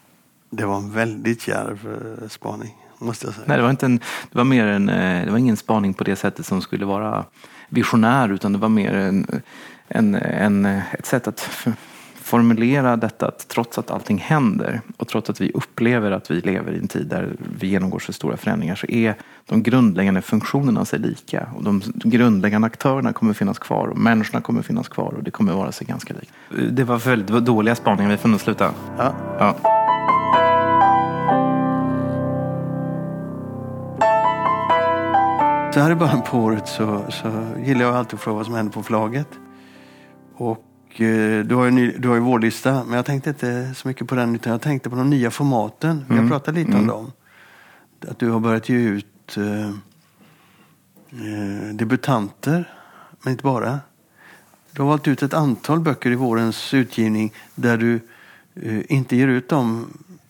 Det 0.51 0.65
var 0.65 0.77
en 0.77 0.91
väldigt 0.91 1.47
djärv 1.47 2.19
eh, 2.21 2.29
spaning, 2.29 2.75
måste 2.97 3.27
jag 3.27 3.35
säga. 3.35 3.45
Nej, 3.47 3.57
det 3.57 3.63
var, 3.63 3.69
inte 3.69 3.85
en, 3.85 3.97
det 4.31 4.37
var 4.37 4.43
mer 4.43 4.67
en, 4.67 4.89
eh, 4.89 5.25
det 5.25 5.31
var 5.31 5.37
ingen 5.37 5.57
spaning 5.57 5.93
på 5.93 6.03
det 6.03 6.15
sättet 6.15 6.45
som 6.45 6.61
skulle 6.61 6.85
vara 6.85 7.25
visionär, 7.69 8.29
utan 8.29 8.53
det 8.53 8.59
var 8.59 8.69
mer 8.69 8.93
en, 8.93 9.41
en, 9.87 10.15
en 10.15 10.65
ett 10.65 11.05
sätt 11.05 11.27
att 11.27 11.67
formulera 12.31 12.97
detta 12.97 13.27
att 13.27 13.47
trots 13.47 13.77
att 13.77 13.91
allting 13.91 14.17
händer 14.17 14.81
och 14.97 15.07
trots 15.07 15.29
att 15.29 15.41
vi 15.41 15.51
upplever 15.53 16.11
att 16.11 16.31
vi 16.31 16.41
lever 16.41 16.71
i 16.71 16.77
en 16.77 16.87
tid 16.87 17.07
där 17.07 17.35
vi 17.59 17.67
genomgår 17.67 17.99
så 17.99 18.13
stora 18.13 18.37
förändringar 18.37 18.75
så 18.75 18.87
är 18.87 19.15
de 19.45 19.63
grundläggande 19.63 20.21
funktionerna 20.21 20.85
sig 20.85 20.99
lika. 20.99 21.47
Och 21.55 21.63
de 21.63 21.81
grundläggande 21.95 22.65
aktörerna 22.67 23.13
kommer 23.13 23.33
finnas 23.33 23.59
kvar 23.59 23.87
och 23.87 23.97
människorna 23.97 24.41
kommer 24.41 24.61
finnas 24.61 24.87
kvar 24.87 25.13
och 25.17 25.23
det 25.23 25.31
kommer 25.31 25.53
vara 25.53 25.71
sig 25.71 25.87
ganska 25.87 26.13
likt. 26.13 26.33
Det 26.75 26.83
var 26.83 26.97
väldigt 26.97 27.45
dåliga 27.45 27.75
spaningar, 27.75 28.11
vi 28.11 28.17
får 28.17 28.29
nog 28.29 28.41
sluta. 28.41 28.73
Ja. 28.97 29.13
ja. 29.39 29.55
Så 35.73 35.79
här 35.79 35.91
i 35.91 35.95
början 35.95 36.21
på 36.21 36.37
året 36.37 36.67
så, 36.67 37.05
så 37.09 37.45
gillar 37.65 37.81
jag 37.81 37.95
alltid 37.95 38.13
att 38.13 38.21
fråga 38.21 38.37
vad 38.37 38.45
som 38.45 38.55
händer 38.55 38.73
på 38.73 38.83
förlaget. 38.83 39.27
Och 40.35 40.65
Eh, 40.91 41.45
du 41.45 41.55
har 41.55 41.65
ju, 41.65 41.71
ny, 41.71 41.91
du 41.97 42.07
har 42.07 42.15
ju 42.15 42.21
vårdlista, 42.21 42.83
men 42.83 42.95
jag 42.95 43.05
tänkte 43.05 43.29
inte 43.29 43.73
så 43.75 43.87
mycket 43.87 44.07
på 44.07 44.15
den 44.15 44.35
utan 44.35 44.51
jag 44.51 44.61
tänkte 44.61 44.89
på 44.89 44.95
de 44.95 45.09
nya 45.09 45.31
formaten. 45.31 46.05
Vi 46.07 46.13
har 46.13 46.19
mm. 46.19 46.29
pratat 46.29 46.55
lite 46.55 46.71
mm. 46.71 46.81
om 46.81 46.87
dem. 46.87 47.11
Att 48.07 48.19
du 48.19 48.29
har 48.29 48.39
börjat 48.39 48.69
ge 48.69 48.75
ut 48.75 49.37
eh, 49.37 49.67
eh, 49.67 49.73
debutanter, 51.73 52.73
men 53.21 53.31
inte 53.31 53.43
bara. 53.43 53.79
Du 54.71 54.81
har 54.81 54.89
valt 54.89 55.07
ut 55.07 55.23
ett 55.23 55.33
antal 55.33 55.79
böcker 55.79 56.11
i 56.11 56.15
vårens 56.15 56.73
utgivning 56.73 57.33
där 57.55 57.77
du 57.77 57.99
eh, 58.55 58.91
inte 58.91 59.15
ger 59.15 59.27
ut 59.27 59.49
dem 59.49 59.87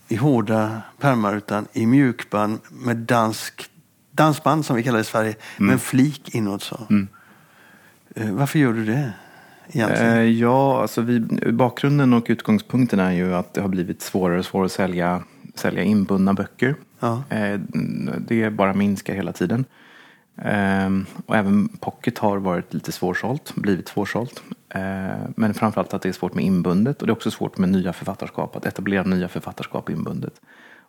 i 0.08 0.16
hårda 0.16 0.82
pärmar 1.00 1.36
utan 1.36 1.68
i 1.74 1.86
mjukband 1.86 2.60
med 2.70 2.98
dansk, 2.98 3.71
dansband 4.12 4.66
som 4.66 4.76
vi 4.76 4.84
kallar 4.84 4.98
det 4.98 5.02
i 5.02 5.06
Sverige, 5.06 5.36
mm. 5.58 5.72
med 5.72 5.82
flik 5.82 6.36
inåt. 6.36 6.64
Så. 6.64 6.80
Mm. 6.90 7.08
Eh, 8.16 8.32
varför 8.32 8.60
gör 8.60 8.74
du 8.74 8.86
det? 8.86 9.14
egentligen? 9.72 10.18
Eh, 10.18 10.24
ja, 10.24 10.82
alltså 10.82 11.02
vi, 11.02 11.20
bakgrunden 11.52 12.14
och 12.14 12.26
utgångspunkten 12.30 13.00
är 13.00 13.12
ju 13.12 13.36
att 13.36 13.54
det 13.54 13.62
har 13.62 13.68
blivit 13.68 14.02
svårare 14.02 14.40
och 14.40 14.46
svårare 14.46 14.66
att 14.66 14.72
sälja, 14.72 15.24
sälja 15.56 15.84
inbundna 15.84 16.34
böcker. 16.34 16.76
Ja. 17.00 17.24
Eh, 17.30 17.60
det 18.28 18.50
bara 18.50 18.74
minskar 18.74 19.14
hela 19.14 19.34
tiden. 19.34 19.66
Ehm, 20.38 21.06
och 21.26 21.36
även 21.36 21.68
pocket 21.68 22.18
har 22.18 22.38
varit 22.38 22.74
lite 22.74 22.92
svårsålt, 22.92 23.56
blivit 23.56 23.88
svårsålt. 23.88 24.44
Men 25.36 25.54
framförallt 25.54 25.94
att 25.94 26.02
det 26.02 26.10
är 26.10 26.14
svårt 26.14 26.34
med 26.34 26.46
inbundet 26.46 27.02
och 27.02 27.08
det 27.08 27.12
är 27.12 27.16
också 27.16 27.32
svårt 27.32 27.58
med 27.58 27.70
nya 27.70 27.94
författarskap, 27.94 28.56
att 28.56 28.66
etablera 28.66 29.04
nya 29.04 29.28
författarskap 29.28 29.90
inbundet. 29.90 30.34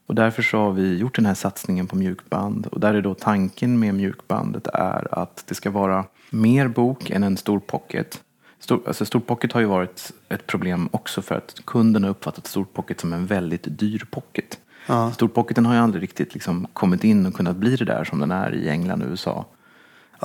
Och 0.07 0.15
därför 0.15 0.43
så 0.43 0.59
har 0.59 0.73
vi 0.73 0.97
gjort 0.97 1.17
den 1.17 1.27
här 1.27 1.35
satsningen 1.35 1.87
på 1.87 1.97
mjukband 1.97 2.67
och 2.67 2.81
där 2.81 2.95
är 2.95 3.03
då 3.03 3.15
tanken 3.15 3.79
med 3.79 3.95
mjukbandet 3.95 4.67
är 4.67 5.19
att 5.19 5.45
det 5.47 5.55
ska 5.55 5.71
vara 5.71 6.05
mer 6.31 6.69
bok 6.69 7.11
än 7.11 7.23
en 7.23 7.37
stor 7.37 7.61
pocket. 7.61 8.23
Stor, 8.59 8.83
alltså 8.87 9.05
stor 9.05 9.21
pocket 9.21 9.53
har 9.53 9.61
ju 9.61 9.67
varit 9.67 10.13
ett 10.29 10.47
problem 10.47 10.89
också 10.93 11.23
för 11.23 11.35
att 11.35 11.61
kunden 11.65 12.03
har 12.03 12.11
uppfattat 12.11 12.47
stor 12.47 12.65
pocket 12.65 13.01
som 13.01 13.13
en 13.13 13.27
väldigt 13.27 13.79
dyr 13.79 14.07
pocket. 14.11 14.59
Ja. 14.87 15.13
Storpocketen 15.13 15.67
har 15.67 15.75
ju 15.75 15.81
aldrig 15.81 16.03
riktigt 16.03 16.35
liksom 16.35 16.67
kommit 16.73 17.05
in 17.05 17.27
och 17.27 17.35
kunnat 17.35 17.57
bli 17.57 17.77
det 17.77 17.85
där 17.85 18.05
som 18.05 18.21
den 18.21 18.31
är 18.31 18.55
i 18.55 18.69
England 18.69 19.03
och 19.03 19.09
USA. 19.11 19.47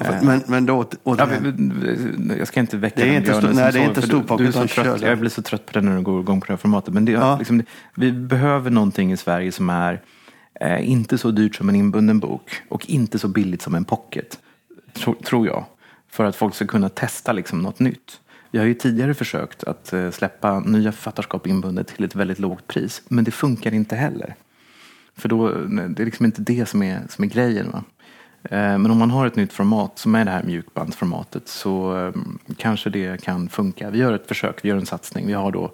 För, 0.06 0.26
men, 0.26 0.42
men 0.48 0.66
då, 0.66 0.86
Ja, 1.04 1.28
jag 2.38 2.48
ska 2.48 2.60
inte 2.60 2.78
väcka 2.78 3.02
Det 3.04 3.10
är 3.10 3.18
inte 3.18 3.34
stor- 3.34 3.54
nej, 3.54 3.72
det 3.74 3.80
är 3.80 3.88
inte 3.90 4.02
storpocket 4.02 4.54
som 4.54 4.68
kör. 4.68 5.00
Jag 5.08 5.20
blir 5.20 5.30
så 5.30 5.42
trött 5.42 5.66
på 5.66 5.72
det 5.74 5.82
när 5.82 5.96
du 5.96 6.02
går 6.02 6.22
igång 6.22 6.42
på 6.42 6.48
det 6.48 6.54
här 6.54 6.58
formatet. 6.58 6.94
Men 6.94 7.06
det, 7.06 7.12
Ja. 7.12 7.38
liksom, 7.38 7.64
vi 7.96 8.12
behöver 8.12 8.70
någonting 8.72 9.12
i 9.12 9.18
Sverige 9.18 9.52
som 9.52 9.70
är 9.70 10.02
eh, 10.62 10.90
inte 10.90 11.18
så 11.18 11.32
dyrt 11.32 11.56
som 11.56 11.70
en 11.70 11.76
inbunden 11.76 12.20
bok 12.20 12.62
och 12.70 12.90
inte 12.90 13.20
så 13.20 13.28
billigt 13.28 13.62
som 13.62 13.76
en 13.76 13.86
pocket. 13.86 14.40
Tro, 14.94 15.14
tror 15.14 15.48
jag. 15.48 15.66
För 16.12 16.24
att 16.24 16.36
folk 16.36 16.56
ska 16.56 16.68
kunna 16.68 16.90
testa 16.90 17.32
liksom, 17.32 17.62
något 17.62 17.80
nytt. 17.80 18.20
Vi 18.52 18.60
har 18.60 18.66
ju 18.66 18.74
tidigare 18.74 19.14
försökt 19.14 19.64
att 19.64 19.94
eh, 19.94 20.12
släppa 20.12 20.60
nya 20.60 20.92
författarskap 20.92 21.48
inbundet 21.48 21.88
till 21.88 22.06
ett 22.06 22.16
väldigt 22.16 22.40
lågt 22.40 22.68
pris. 22.68 23.02
Men 23.08 23.24
det 23.24 23.32
funkar 23.32 23.74
inte 23.74 23.96
heller. 23.96 24.36
För 25.16 25.30
då, 25.30 25.48
det 25.90 26.04
är 26.04 26.06
liksom 26.06 26.26
inte 26.26 26.42
det 26.42 26.66
som 26.70 26.84
är, 26.84 27.02
som 27.10 27.24
är 27.24 27.28
grejen. 27.28 27.72
Va? 27.72 27.84
Eh, 28.52 28.78
Men 28.78 28.92
om 28.92 28.98
man 28.98 29.12
har 29.12 29.26
ett 29.28 29.36
nytt 29.36 29.54
format 29.54 30.00
som 30.00 30.16
är 30.16 30.26
det 30.26 30.32
här 30.32 30.44
mjukbandsformatet 30.44 31.48
så 31.48 31.98
eh, 32.08 32.14
kanske 32.58 32.90
det 32.90 33.22
kan 33.24 33.50
funka. 33.50 33.90
Vi 33.90 33.98
gör 33.98 34.14
ett 34.14 34.28
försök, 34.28 34.66
vi 34.66 34.70
gör 34.70 34.78
en 34.78 34.86
satsning. 34.86 35.28
Vi 35.28 35.34
har 35.34 35.52
då 35.52 35.72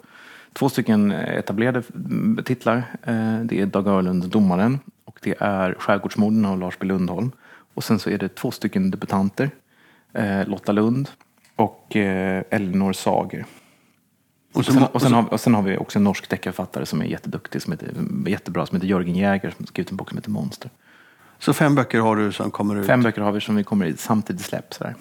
två 0.52 0.68
stycken 0.68 1.10
etablerade 1.12 1.82
mm, 1.94 2.44
titlar. 2.44 2.76
Eh, 3.02 3.38
Det 3.40 3.60
är 3.60 3.66
Dag 3.66 3.86
Öhrlund, 3.86 4.24
Domaren 4.28 4.78
och 5.04 5.18
det 5.22 5.34
är 5.40 5.74
Skärgårdsmorden 5.78 6.44
av 6.44 6.58
Lars 6.58 6.78
B 6.80 6.86
Lundholm. 6.86 7.30
Och 7.74 7.84
sen 7.84 7.98
så 7.98 8.10
är 8.10 8.18
det 8.18 8.34
två 8.34 8.50
stycken 8.50 8.90
debutanter. 8.90 9.50
eh, 10.12 10.46
Lotta 10.48 10.72
Lund 10.72 11.08
och 11.56 11.96
Elinor 12.50 12.92
Sager. 12.92 13.46
och 14.52 14.64
sen, 14.64 14.82
och 14.82 15.02
sen 15.02 15.12
har, 15.12 15.32
och 15.32 15.40
sen 15.40 15.54
har 15.54 15.62
vi 15.62 15.76
också 15.76 15.98
en 15.98 16.04
norsk 16.04 16.28
deckarförfattare 16.30 16.86
som 16.86 17.00
är 17.00 17.04
jätteduktig, 17.04 17.62
som 17.62 17.72
heter, 17.72 17.88
jättebra, 18.26 18.66
som 18.66 18.76
heter 18.76 18.88
Jörgen 18.88 19.14
Jäger, 19.16 19.50
som 19.56 19.66
skrivit 19.66 19.90
en 19.90 19.96
bok 19.96 20.08
som 20.08 20.18
heter 20.18 20.30
Monster. 20.30 20.70
Så 21.38 21.52
fem 21.52 21.74
böcker 21.74 22.00
har 22.00 22.16
du 22.16 22.32
som 22.32 22.50
kommer 22.50 22.76
ut 22.76 22.86
Fem 22.86 23.02
böcker 23.02 23.20
har 23.22 23.32
vi 23.32 23.40
som 23.40 23.56
vi 23.56 23.64
kommer 23.64 23.86
i 23.86 23.96
samtidigt 23.96 24.42
släpp. 24.42 24.74
Sådär. 24.74 24.94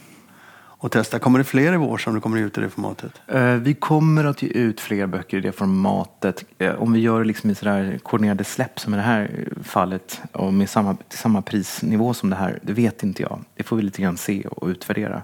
och 0.62 0.92
testa. 0.92 1.20
Kommer 1.20 1.40
det 1.40 1.46
fler 1.46 1.74
i 1.74 1.78
vår 1.78 1.98
som 1.98 2.14
du 2.14 2.22
kommer 2.22 2.38
ut 2.38 2.58
i 2.58 2.62
det 2.62 2.70
formatet? 2.70 3.22
Eh, 3.28 3.54
Vi 3.56 3.74
kommer 3.74 4.24
att 4.26 4.42
ge 4.42 4.48
ut 4.50 4.80
fler 4.82 5.08
böcker 5.08 5.38
i 5.38 5.42
det 5.42 5.52
formatet. 5.52 6.44
Eh, 6.58 6.76
Om 6.76 6.94
vi 6.94 7.00
gör 7.00 7.20
det 7.20 7.26
liksom 7.26 7.50
i 7.50 7.56
sådär 7.56 8.00
koordinerade 8.04 8.44
släpp 8.44 8.80
som 8.80 8.94
i 8.94 8.98
det 8.98 9.04
här 9.04 9.48
fallet 9.64 10.22
och 10.32 10.54
med 10.54 10.70
samma, 10.70 10.98
samma 11.10 11.42
prisnivå 11.42 12.14
som 12.14 12.30
det 12.30 12.36
här, 12.36 12.60
det 12.62 12.74
vet 12.74 13.04
inte 13.04 13.22
jag. 13.22 13.40
Det 13.56 13.64
får 13.64 13.76
vi 13.76 13.84
lite 13.84 14.02
grann 14.02 14.18
se 14.18 14.42
och 14.48 14.68
utvärdera. 14.68 15.22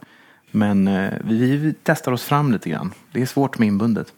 Men 0.52 0.88
eh, 0.88 1.14
vi, 1.24 1.58
vi 1.58 1.74
testar 1.84 2.12
oss 2.12 2.24
fram 2.24 2.52
lite 2.52 2.70
grann. 2.70 2.92
Det 3.12 3.22
är 3.22 3.26
svårt 3.26 3.58
med 3.60 3.68
inbundet. 3.68 4.14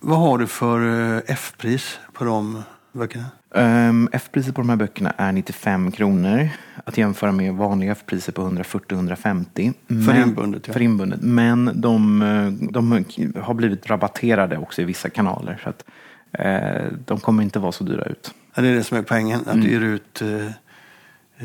Vad 0.00 0.18
har 0.18 0.38
du 0.38 0.46
för 0.46 1.14
eh, 1.16 1.22
F-pris 1.26 1.98
på 2.12 2.24
de 2.24 2.62
böckerna? 2.92 3.24
Um, 3.56 4.08
F-priset 4.12 4.54
på 4.54 4.60
de 4.60 4.68
här 4.68 4.76
böckerna 4.76 5.10
är 5.16 5.32
95 5.32 5.90
kronor. 5.92 6.48
Att 6.84 6.98
jämföra 6.98 7.32
med 7.32 7.54
vanliga 7.54 7.92
F-priser 7.92 8.32
på 8.32 8.42
140-150. 8.42 9.72
För 10.06 10.22
inbundet, 10.22 10.66
ja. 10.66 10.72
För 10.72 10.82
inbundet. 10.82 11.20
Men 11.22 11.70
de, 11.74 12.68
de 12.72 12.92
har 13.40 13.54
blivit 13.54 13.90
rabatterade 13.90 14.58
också 14.58 14.82
i 14.82 14.84
vissa 14.84 15.10
kanaler. 15.10 15.60
Så 15.62 15.68
att, 15.68 15.84
eh, 16.32 16.92
de 17.06 17.20
kommer 17.20 17.42
inte 17.42 17.58
vara 17.58 17.72
så 17.72 17.84
dyra 17.84 18.04
ut. 18.04 18.34
Ja, 18.54 18.62
det 18.62 18.68
är 18.68 18.74
det 18.74 18.84
som 18.84 18.98
är 18.98 19.02
poängen, 19.02 19.40
att 19.40 19.54
Mm. 19.54 19.66
ger 19.66 19.80
ut 19.80 20.22
eh, 20.22 20.46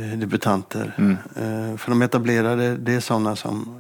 eh, 0.04 0.18
debutanter. 0.18 0.94
Eh, 1.36 1.78
för 1.78 1.90
de 1.90 2.02
etablerade, 2.02 2.78
det 2.78 2.94
är 2.94 3.00
sådana 3.00 3.36
som 3.36 3.80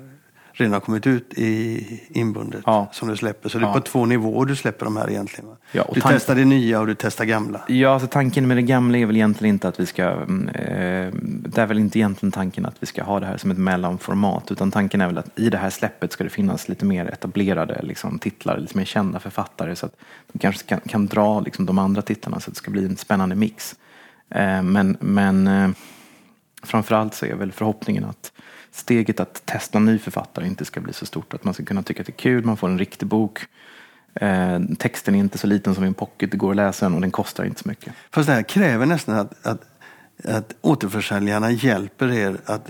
redan 0.59 0.73
har 0.73 0.79
kommit 0.79 1.07
ut 1.07 1.33
i 1.35 1.85
inbundet 2.09 2.61
Ja. 2.65 2.89
som 2.91 3.07
du 3.09 3.17
släpper. 3.17 3.49
Så 3.49 3.57
det 3.59 3.65
är 3.65 3.67
Ja. 3.67 3.73
på 3.73 3.79
två 3.81 4.05
nivåer 4.05 4.45
du 4.45 4.55
släpper 4.55 4.85
de 4.85 4.97
här 4.97 5.09
egentligen. 5.09 5.49
Ja, 5.71 5.85
du 5.93 6.01
tanken- 6.01 6.17
testar 6.19 6.35
det 6.35 6.45
nya 6.45 6.79
och 6.79 6.87
du 6.87 6.95
testar 6.99 7.25
gamla. 7.25 7.61
Ja, 7.67 7.89
alltså 7.93 8.07
tanken 8.07 8.47
med 8.47 8.57
det 8.57 8.61
gamla 8.61 8.97
är 8.97 9.05
väl 9.05 9.15
egentligen 9.15 9.55
inte 9.55 9.67
att 9.67 9.79
vi 9.79 9.85
ska... 9.85 10.03
mm, 10.03 10.49
Eh, 10.49 11.13
det 11.23 11.61
är 11.61 11.65
väl 11.65 11.79
inte 11.79 11.99
egentligen 11.99 12.31
tanken 12.31 12.65
att 12.65 12.75
vi 12.79 12.85
ska 12.87 13.03
ha 13.03 13.19
det 13.19 13.25
här 13.25 13.37
som 13.37 13.51
ett 13.51 13.57
mellanformat. 13.57 14.51
Utan 14.51 14.71
tanken 14.71 15.01
är 15.01 15.07
väl 15.07 15.17
att 15.17 15.39
i 15.39 15.49
det 15.49 15.57
här 15.57 15.69
släppet 15.69 16.11
ska 16.11 16.23
det 16.23 16.29
finnas 16.29 16.69
lite 16.69 16.85
mer 16.85 17.05
etablerade 17.05 17.79
liksom, 17.83 18.19
titlar, 18.19 18.57
lite 18.57 18.77
mer 18.77 18.85
kända 18.85 19.19
författare. 19.19 19.75
Så 19.75 19.85
att 19.85 19.95
de 20.33 20.39
kanske 20.39 20.63
kan, 20.67 20.79
kan 20.79 21.05
dra 21.05 21.39
liksom, 21.39 21.65
de 21.65 21.77
andra 21.79 22.01
titlarna 22.01 22.39
så 22.39 22.49
att 22.49 22.53
det 22.53 22.57
ska 22.57 22.71
bli 22.71 22.85
en 22.85 22.97
spännande 22.97 23.35
mix. 23.35 23.75
Eh, 24.29 24.61
men 24.63 24.97
men 24.99 25.47
eh, 25.47 25.69
framförallt 26.63 27.13
så 27.13 27.25
är 27.25 27.35
väl 27.35 27.51
förhoppningen 27.51 28.05
att 28.05 28.31
steget 28.71 29.19
att 29.19 29.45
testa 29.45 29.77
en 29.77 29.85
ny 29.85 29.99
författare 29.99 30.47
inte 30.47 30.65
ska 30.65 30.81
bli 30.81 30.93
så 30.93 31.05
stort. 31.05 31.33
Att 31.33 31.43
man 31.43 31.53
ska 31.53 31.65
kunna 31.65 31.83
tycka 31.83 32.01
att 32.01 32.07
det 32.07 32.13
är 32.13 32.21
kul, 32.21 32.45
man 32.45 32.57
får 32.57 32.67
en 32.69 32.79
riktig 32.79 33.07
bok. 33.07 33.39
Eh, 34.13 34.59
texten 34.77 35.15
är 35.15 35.19
inte 35.19 35.37
så 35.37 35.47
liten 35.47 35.75
som 35.75 35.83
i 35.83 35.87
en 35.87 35.93
pocket, 35.93 36.31
det 36.31 36.37
går 36.37 36.49
att 36.49 36.55
läsa 36.55 36.85
den 36.85 36.95
och 36.95 37.01
den 37.01 37.11
kostar 37.11 37.43
inte 37.43 37.61
så 37.61 37.69
mycket. 37.69 37.93
Fast 38.11 38.27
det 38.27 38.33
här 38.33 38.43
kräver 38.43 38.85
nästan 38.85 39.15
att, 39.15 39.45
att, 39.45 39.61
att 40.25 40.55
återförsäljarna 40.61 41.51
hjälper 41.51 42.11
er 42.11 42.37
att 42.45 42.69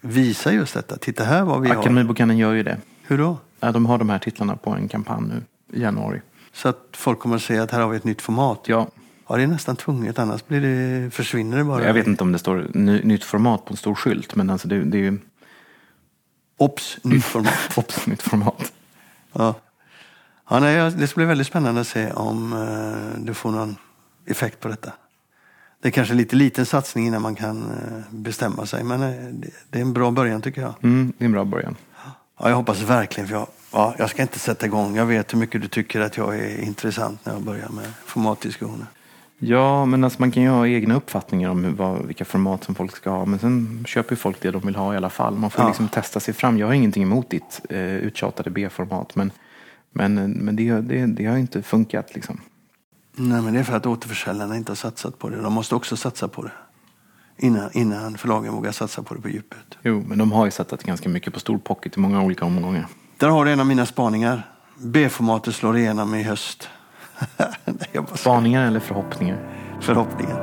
visa 0.00 0.52
just 0.52 0.74
detta. 0.74 0.96
Titta 0.96 1.24
här 1.24 1.44
vad 1.44 1.60
vi 1.62 1.68
har. 1.68 1.76
Akademibokhandeln 1.76 2.38
gör 2.38 2.52
ju 2.52 2.62
det. 2.62 2.78
Hur 3.02 3.18
då? 3.18 3.38
Ja, 3.60 3.72
de 3.72 3.86
har 3.86 3.98
de 3.98 4.08
här 4.08 4.18
titlarna 4.18 4.56
på 4.56 4.70
en 4.70 4.88
kampanj 4.88 5.28
nu 5.28 5.42
i 5.78 5.82
januari. 5.82 6.20
Så 6.52 6.68
att 6.68 6.88
folk 6.92 7.18
kommer 7.18 7.36
att 7.36 7.42
se 7.42 7.58
att 7.58 7.70
här 7.70 7.80
har 7.80 7.88
vi 7.88 7.96
ett 7.96 8.04
nytt 8.04 8.22
format. 8.22 8.60
Ja, 8.66 8.88
Ja, 9.28 9.36
det 9.36 9.42
är 9.42 9.46
nästan 9.46 9.76
tvunget, 9.76 10.18
annars 10.18 10.46
blir 10.46 10.60
det, 10.60 11.10
försvinner 11.10 11.56
det 11.56 11.64
bara. 11.64 11.86
jag 11.86 11.94
vet 11.94 12.06
inte 12.06 12.24
om 12.24 12.32
det 12.32 12.38
står 12.38 12.66
ny, 12.74 13.02
nytt 13.02 13.24
format 13.24 13.64
på 13.64 13.72
en 13.72 13.76
stor 13.76 13.94
skylt, 13.94 14.34
men 14.34 14.50
alltså 14.50 14.68
det, 14.68 14.84
det 14.84 14.98
är 14.98 15.02
ju 15.02 15.18
Ops, 16.56 16.98
nytt 17.02 17.24
format. 17.24 17.54
Ops, 17.78 18.06
nytt 18.06 18.22
format. 18.22 18.72
Ja. 19.32 19.54
Ja, 20.50 20.60
nej, 20.60 20.90
det 20.90 21.06
ska 21.06 21.16
bli 21.16 21.24
väldigt 21.24 21.46
spännande 21.46 21.80
att 21.80 21.86
se 21.86 22.12
om 22.12 22.52
eh, 22.52 23.24
du 23.24 23.34
får 23.34 23.50
någon 23.50 23.76
effekt 24.26 24.60
på 24.60 24.68
detta. 24.68 24.92
Det 25.82 25.88
är 25.88 25.92
kanske 25.92 26.14
lite 26.14 26.36
liten 26.36 26.66
satsning 26.66 27.06
innan 27.06 27.22
man 27.22 27.34
kan 27.34 27.62
eh, 27.62 28.14
bestämma 28.14 28.66
sig, 28.66 28.84
men 28.84 29.02
eh, 29.02 29.24
det, 29.32 29.50
det 29.70 29.78
är 29.78 29.82
en 29.82 29.92
bra 29.92 30.10
början 30.10 30.42
tycker 30.42 30.60
jag. 30.60 30.74
Mm, 30.82 31.12
det 31.18 31.24
är 31.24 31.26
en 31.26 31.32
bra 31.32 31.44
början. 31.44 31.76
Ja, 32.38 32.48
jag 32.48 32.56
hoppas 32.56 32.80
verkligen, 32.80 33.28
för 33.28 33.34
jag, 33.34 33.46
ja, 33.72 33.94
jag 33.98 34.10
ska 34.10 34.22
inte 34.22 34.38
sätta 34.38 34.66
igång. 34.66 34.96
Jag 34.96 35.06
vet 35.06 35.32
hur 35.32 35.38
mycket 35.38 35.62
du 35.62 35.68
tycker 35.68 36.00
att 36.00 36.16
jag 36.16 36.36
är 36.36 36.60
intressant 36.60 37.24
när 37.26 37.32
jag 37.32 37.42
börjar 37.42 37.68
med 37.68 37.92
formatdiskussioner. 38.06 38.86
Ja, 39.38 39.84
men 39.84 40.04
alltså 40.04 40.20
man 40.22 40.30
kan 40.30 40.42
ju 40.42 40.48
ha 40.48 40.66
egna 40.66 40.94
uppfattningar 40.94 41.50
om 41.50 41.64
hur, 41.64 41.72
vad, 41.72 42.06
vilka 42.06 42.24
format 42.24 42.64
som 42.64 42.74
folk 42.74 42.96
ska 42.96 43.10
ha. 43.10 43.24
Men 43.24 43.38
sen 43.38 43.84
köper 43.88 44.12
ju 44.12 44.16
folk 44.16 44.40
det 44.40 44.50
de 44.50 44.62
vill 44.66 44.76
ha 44.76 44.94
i 44.94 44.96
alla 44.96 45.10
fall. 45.10 45.34
Man 45.36 45.50
får 45.50 45.62
Ja. 45.64 45.68
liksom 45.68 45.88
testa 45.88 46.20
sig 46.20 46.34
fram. 46.34 46.58
Jag 46.58 46.66
har 46.66 46.74
ingenting 46.74 47.02
emot 47.02 47.30
ditt 47.30 47.60
eh, 47.70 47.78
uttjatade 47.80 48.50
B-format. 48.50 49.14
Men, 49.16 49.30
men, 49.92 50.14
men 50.32 50.56
det, 50.56 50.80
det, 50.80 51.06
det 51.06 51.26
har 51.26 51.36
inte 51.36 51.62
funkat 51.62 52.14
liksom. 52.14 52.40
Nej, 53.16 53.42
men 53.42 53.54
det 53.54 53.60
är 53.60 53.64
för 53.64 53.76
att 53.76 53.86
återförsäljarna 53.86 54.56
inte 54.56 54.70
har 54.70 54.76
satsat 54.76 55.18
på 55.18 55.28
det. 55.28 55.42
De 55.42 55.52
måste 55.52 55.74
också 55.74 55.96
satsa 55.96 56.28
på 56.28 56.42
det. 56.42 56.52
Innan, 57.38 57.70
innan 57.72 58.18
förlagen 58.18 58.52
vågar 58.54 58.72
satsa 58.72 59.02
på 59.02 59.14
det 59.14 59.20
på 59.20 59.28
djupet. 59.28 59.58
Jo, 59.82 60.04
men 60.08 60.18
de 60.18 60.32
har 60.32 60.44
ju 60.44 60.50
satsat 60.50 60.82
ganska 60.84 61.08
mycket 61.08 61.32
på 61.34 61.40
stor 61.40 61.58
pocket 61.58 61.96
i 61.96 62.00
många 62.00 62.22
olika 62.22 62.44
omgångar. 62.44 62.86
Där 63.18 63.28
har 63.28 63.44
du 63.44 63.50
en 63.52 63.60
av 63.60 63.66
mina 63.66 63.86
spaningar. 63.86 64.50
B-formatet 64.78 65.54
slår 65.54 65.76
igenom 65.78 66.14
i 66.14 66.22
höst. 66.22 66.68
Bara 67.94 68.16
Spaningar 68.16 68.66
eller 68.66 68.80
förhoppningar? 68.80 69.38
förhoppningen. 69.80 70.36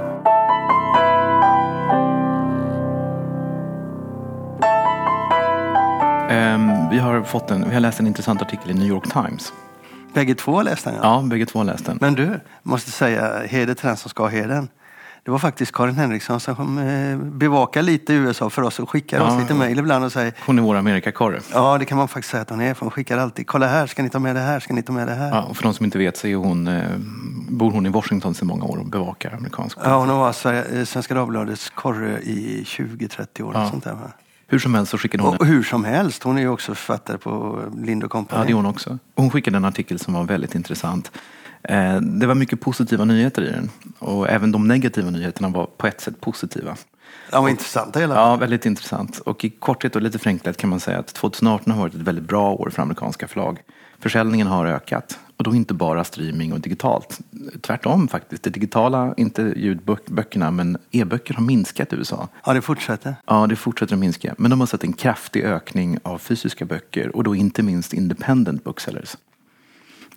Ehm, 6.30 6.90
vi, 6.90 7.00
har 7.00 7.24
fått 7.24 7.52
en, 7.52 7.70
vi 7.70 7.74
har 7.74 7.82
läst 7.82 8.00
en 8.00 8.08
intressant 8.08 8.42
artikel 8.42 8.72
i 8.72 8.74
New 8.74 8.88
York 8.88 9.14
Times. 9.14 9.54
Bägge 10.14 10.36
två 10.36 10.56
har 10.56 10.64
läst 10.64 10.86
den. 10.86 10.94
Ja. 10.94 11.00
Ja, 11.04 11.22
bägge 11.30 11.46
två 11.46 11.60
har 11.60 11.64
läst 11.64 11.86
den. 11.86 11.98
Men 12.02 12.14
du, 12.14 12.40
måste 12.64 12.92
säga 12.92 13.44
heder 13.46 13.74
till 13.74 13.88
den 13.88 13.98
som 13.98 14.10
ska 14.10 14.24
ha 14.24 14.30
heden. 14.30 14.70
Det 15.24 15.32
var 15.32 15.40
faktiskt 15.40 15.72
Karin 15.72 15.96
Henriksson 15.96 16.40
som 16.40 16.78
eh, 16.78 17.18
bevakar 17.18 17.82
lite 17.82 18.14
USA 18.14 18.50
för 18.50 18.62
oss 18.62 18.80
och 18.80 18.90
skickar 18.90 19.18
Ja. 19.18 19.24
oss 19.36 19.42
lite 19.42 19.54
mejl 19.54 19.80
ibland 19.80 20.06
och 20.06 20.12
säger 20.12 20.34
Hon 20.46 20.60
är 20.60 20.64
vår 20.64 20.76
Amerikakorre. 20.76 21.40
Ja, 21.54 21.78
det 21.78 21.86
kan 21.86 21.98
man 21.98 22.08
faktiskt 22.08 22.32
säga 22.32 22.42
att 22.42 22.50
hon 22.50 22.62
är. 22.62 22.74
För 22.74 22.82
hon 22.86 22.92
skickar 22.92 23.18
alltid. 23.18 23.48
Kolla 23.48 23.68
här, 23.68 23.88
ska 23.88 24.04
ni 24.04 24.10
ta 24.10 24.20
med 24.20 24.36
det 24.36 24.42
här? 24.42 24.60
Ska 24.60 24.74
ni 24.74 24.84
ta 24.84 24.94
med 24.94 25.08
det 25.08 25.14
här? 25.14 25.30
Ja, 25.30 25.42
och 25.44 25.56
för 25.58 25.64
de 25.64 25.74
som 25.74 25.86
inte 25.86 25.98
vet 25.98 26.18
så 26.18 26.28
är 26.28 26.36
hon, 26.36 26.68
eh, 26.68 26.84
bor 27.50 27.72
hon 27.72 27.86
i 27.86 27.90
Washington 27.90 28.34
sedan 28.34 28.48
många 28.48 28.66
år 28.66 28.78
och 28.78 28.86
bevakar 28.86 29.34
amerikansk 29.36 29.78
Ja, 29.84 29.98
hon 30.00 30.10
har 30.10 30.18
varit 30.18 30.36
Sverige- 30.36 30.80
eh, 30.80 30.86
Svenska 30.86 31.14
Dagbladets 31.14 31.70
korre 31.70 32.20
i 32.22 32.64
20-30 32.66 33.44
år. 33.44 33.52
Ja. 33.56 33.64
Och 33.64 33.70
sånt 33.70 33.84
där? 33.84 33.98
Hur 34.48 34.60
som 34.60 34.74
helst 34.76 34.92
så 34.92 34.98
skickade 34.98 35.24
hon 35.24 35.36
Och 35.38 35.46
hur 35.46 35.64
som 35.64 35.86
helst, 35.86 36.24
hon 36.24 36.38
är 36.38 36.42
ju 36.42 36.50
också 36.50 36.76
författare 36.76 37.18
på 37.18 37.60
Lind 37.78 38.04
Ja, 38.04 38.08
Company. 38.08 38.46
det 38.46 38.52
är 38.52 38.54
hon 38.56 38.66
också. 38.66 38.98
Hon 39.16 39.30
skickade 39.30 39.58
en 39.58 39.66
artikel 39.66 40.00
som 40.00 40.14
var 40.14 40.24
väldigt 40.24 40.56
intressant. 40.56 41.12
Eh, 41.64 42.02
Det 42.02 42.28
var 42.28 42.36
mycket 42.36 42.62
positiva 42.62 43.06
nyheter 43.06 43.42
i 43.42 43.52
den. 43.52 43.70
Och 44.00 44.30
även 44.30 44.52
de 44.52 44.68
negativa 44.68 45.10
nyheterna 45.10 45.50
var 45.50 45.66
på 45.78 45.88
ett 45.88 46.02
sätt 46.02 46.22
positiva. 46.22 46.76
Ja, 47.32 47.50
intressant 47.50 47.96
hela 47.98 48.16
Ja, 48.16 48.36
väldigt 48.36 48.66
intressant. 48.66 49.20
Och 49.20 49.46
i 49.46 49.50
korthet 49.50 49.96
och 49.96 50.02
lite 50.02 50.20
förenklat 50.20 50.58
kan 50.58 50.70
man 50.70 50.80
säga 50.80 51.00
att 51.00 51.08
2018 51.08 51.74
har 51.74 51.80
varit 51.82 51.94
ett 51.96 52.02
väldigt 52.02 52.24
bra 52.28 52.52
år 52.54 52.70
för 52.70 52.82
amerikanska 52.82 53.28
förlag. 53.28 53.60
Försäljningen 54.00 54.48
har 54.48 54.66
ökat. 54.66 55.20
Och 55.38 55.44
då 55.44 55.56
inte 55.56 55.74
bara 55.74 56.04
streaming 56.04 56.54
och 56.54 56.60
digitalt. 56.60 57.20
Tvärtom 57.62 58.08
faktiskt. 58.08 58.44
Det 58.44 58.50
digitala, 58.50 59.14
inte 59.18 59.54
ljudböckerna, 59.56 60.52
men 60.52 60.78
e-böcker 60.92 61.34
har 61.34 61.42
minskat 61.44 61.94
i 61.94 61.96
USA. 61.96 62.28
Ja, 62.46 62.54
det 62.54 62.62
fortsätter. 62.62 63.16
Ja, 63.26 63.48
det 63.48 63.56
fortsätter 63.56 63.94
att 63.94 64.00
minska. 64.00 64.36
Men 64.38 64.52
de 64.52 64.60
har 64.60 64.68
sett 64.68 64.84
en 64.84 64.94
kraftig 64.94 65.44
ökning 65.44 66.00
av 66.04 66.18
fysiska 66.18 66.66
böcker 66.66 67.16
och 67.16 67.24
då 67.24 67.36
inte 67.36 67.64
minst 67.64 67.94
independent 67.94 68.64
booksellers. 68.64 69.18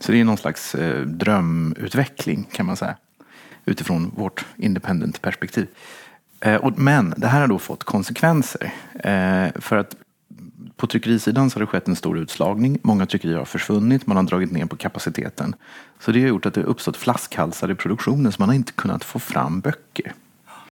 Så 0.01 0.13
det 0.13 0.21
är 0.21 0.25
någon 0.25 0.37
slags 0.37 0.75
eh, 0.75 1.03
drömutveckling 1.03 2.49
kan 2.53 2.67
man 2.67 2.77
säga. 2.77 2.97
Utifrån 3.65 4.13
vårt 4.17 4.47
independent 4.57 5.23
perspektiv. 5.23 5.67
Eh, 6.41 6.55
och, 6.55 6.79
men 6.79 7.15
det 7.17 7.27
här 7.27 7.41
har 7.41 7.49
då 7.49 7.59
fått 7.59 7.85
konsekvenser. 7.85 8.73
Eh, 8.95 9.61
för 9.61 9.77
att 9.77 9.97
på 10.77 10.87
tryckerisidan 10.87 11.51
så 11.51 11.57
har 11.57 11.61
det 11.61 11.67
skett 11.67 11.89
en 11.89 11.97
stor 11.97 12.19
utslagning. 12.19 12.79
Många 12.83 13.07
tryckerier 13.07 13.39
har 13.39 13.45
försvunnit, 13.45 14.07
man 14.07 14.17
har 14.17 14.25
dragit 14.25 14.53
ner 14.53 14.67
på 14.67 14.77
kapaciteten. 14.77 15.55
Så 16.01 16.13
det 16.13 16.21
har 16.21 16.29
gjort 16.29 16.47
att 16.47 16.55
det 16.55 16.61
har 16.61 16.69
uppstått 16.69 16.97
flaskhalsar 16.97 17.71
i 17.71 17.75
produktionen 17.75 18.33
så 18.33 18.43
man 18.43 18.49
har 18.49 18.57
inte 18.57 18.73
kunnat 18.73 19.05
få 19.05 19.19
fram 19.19 19.61
böcker. 19.61 20.13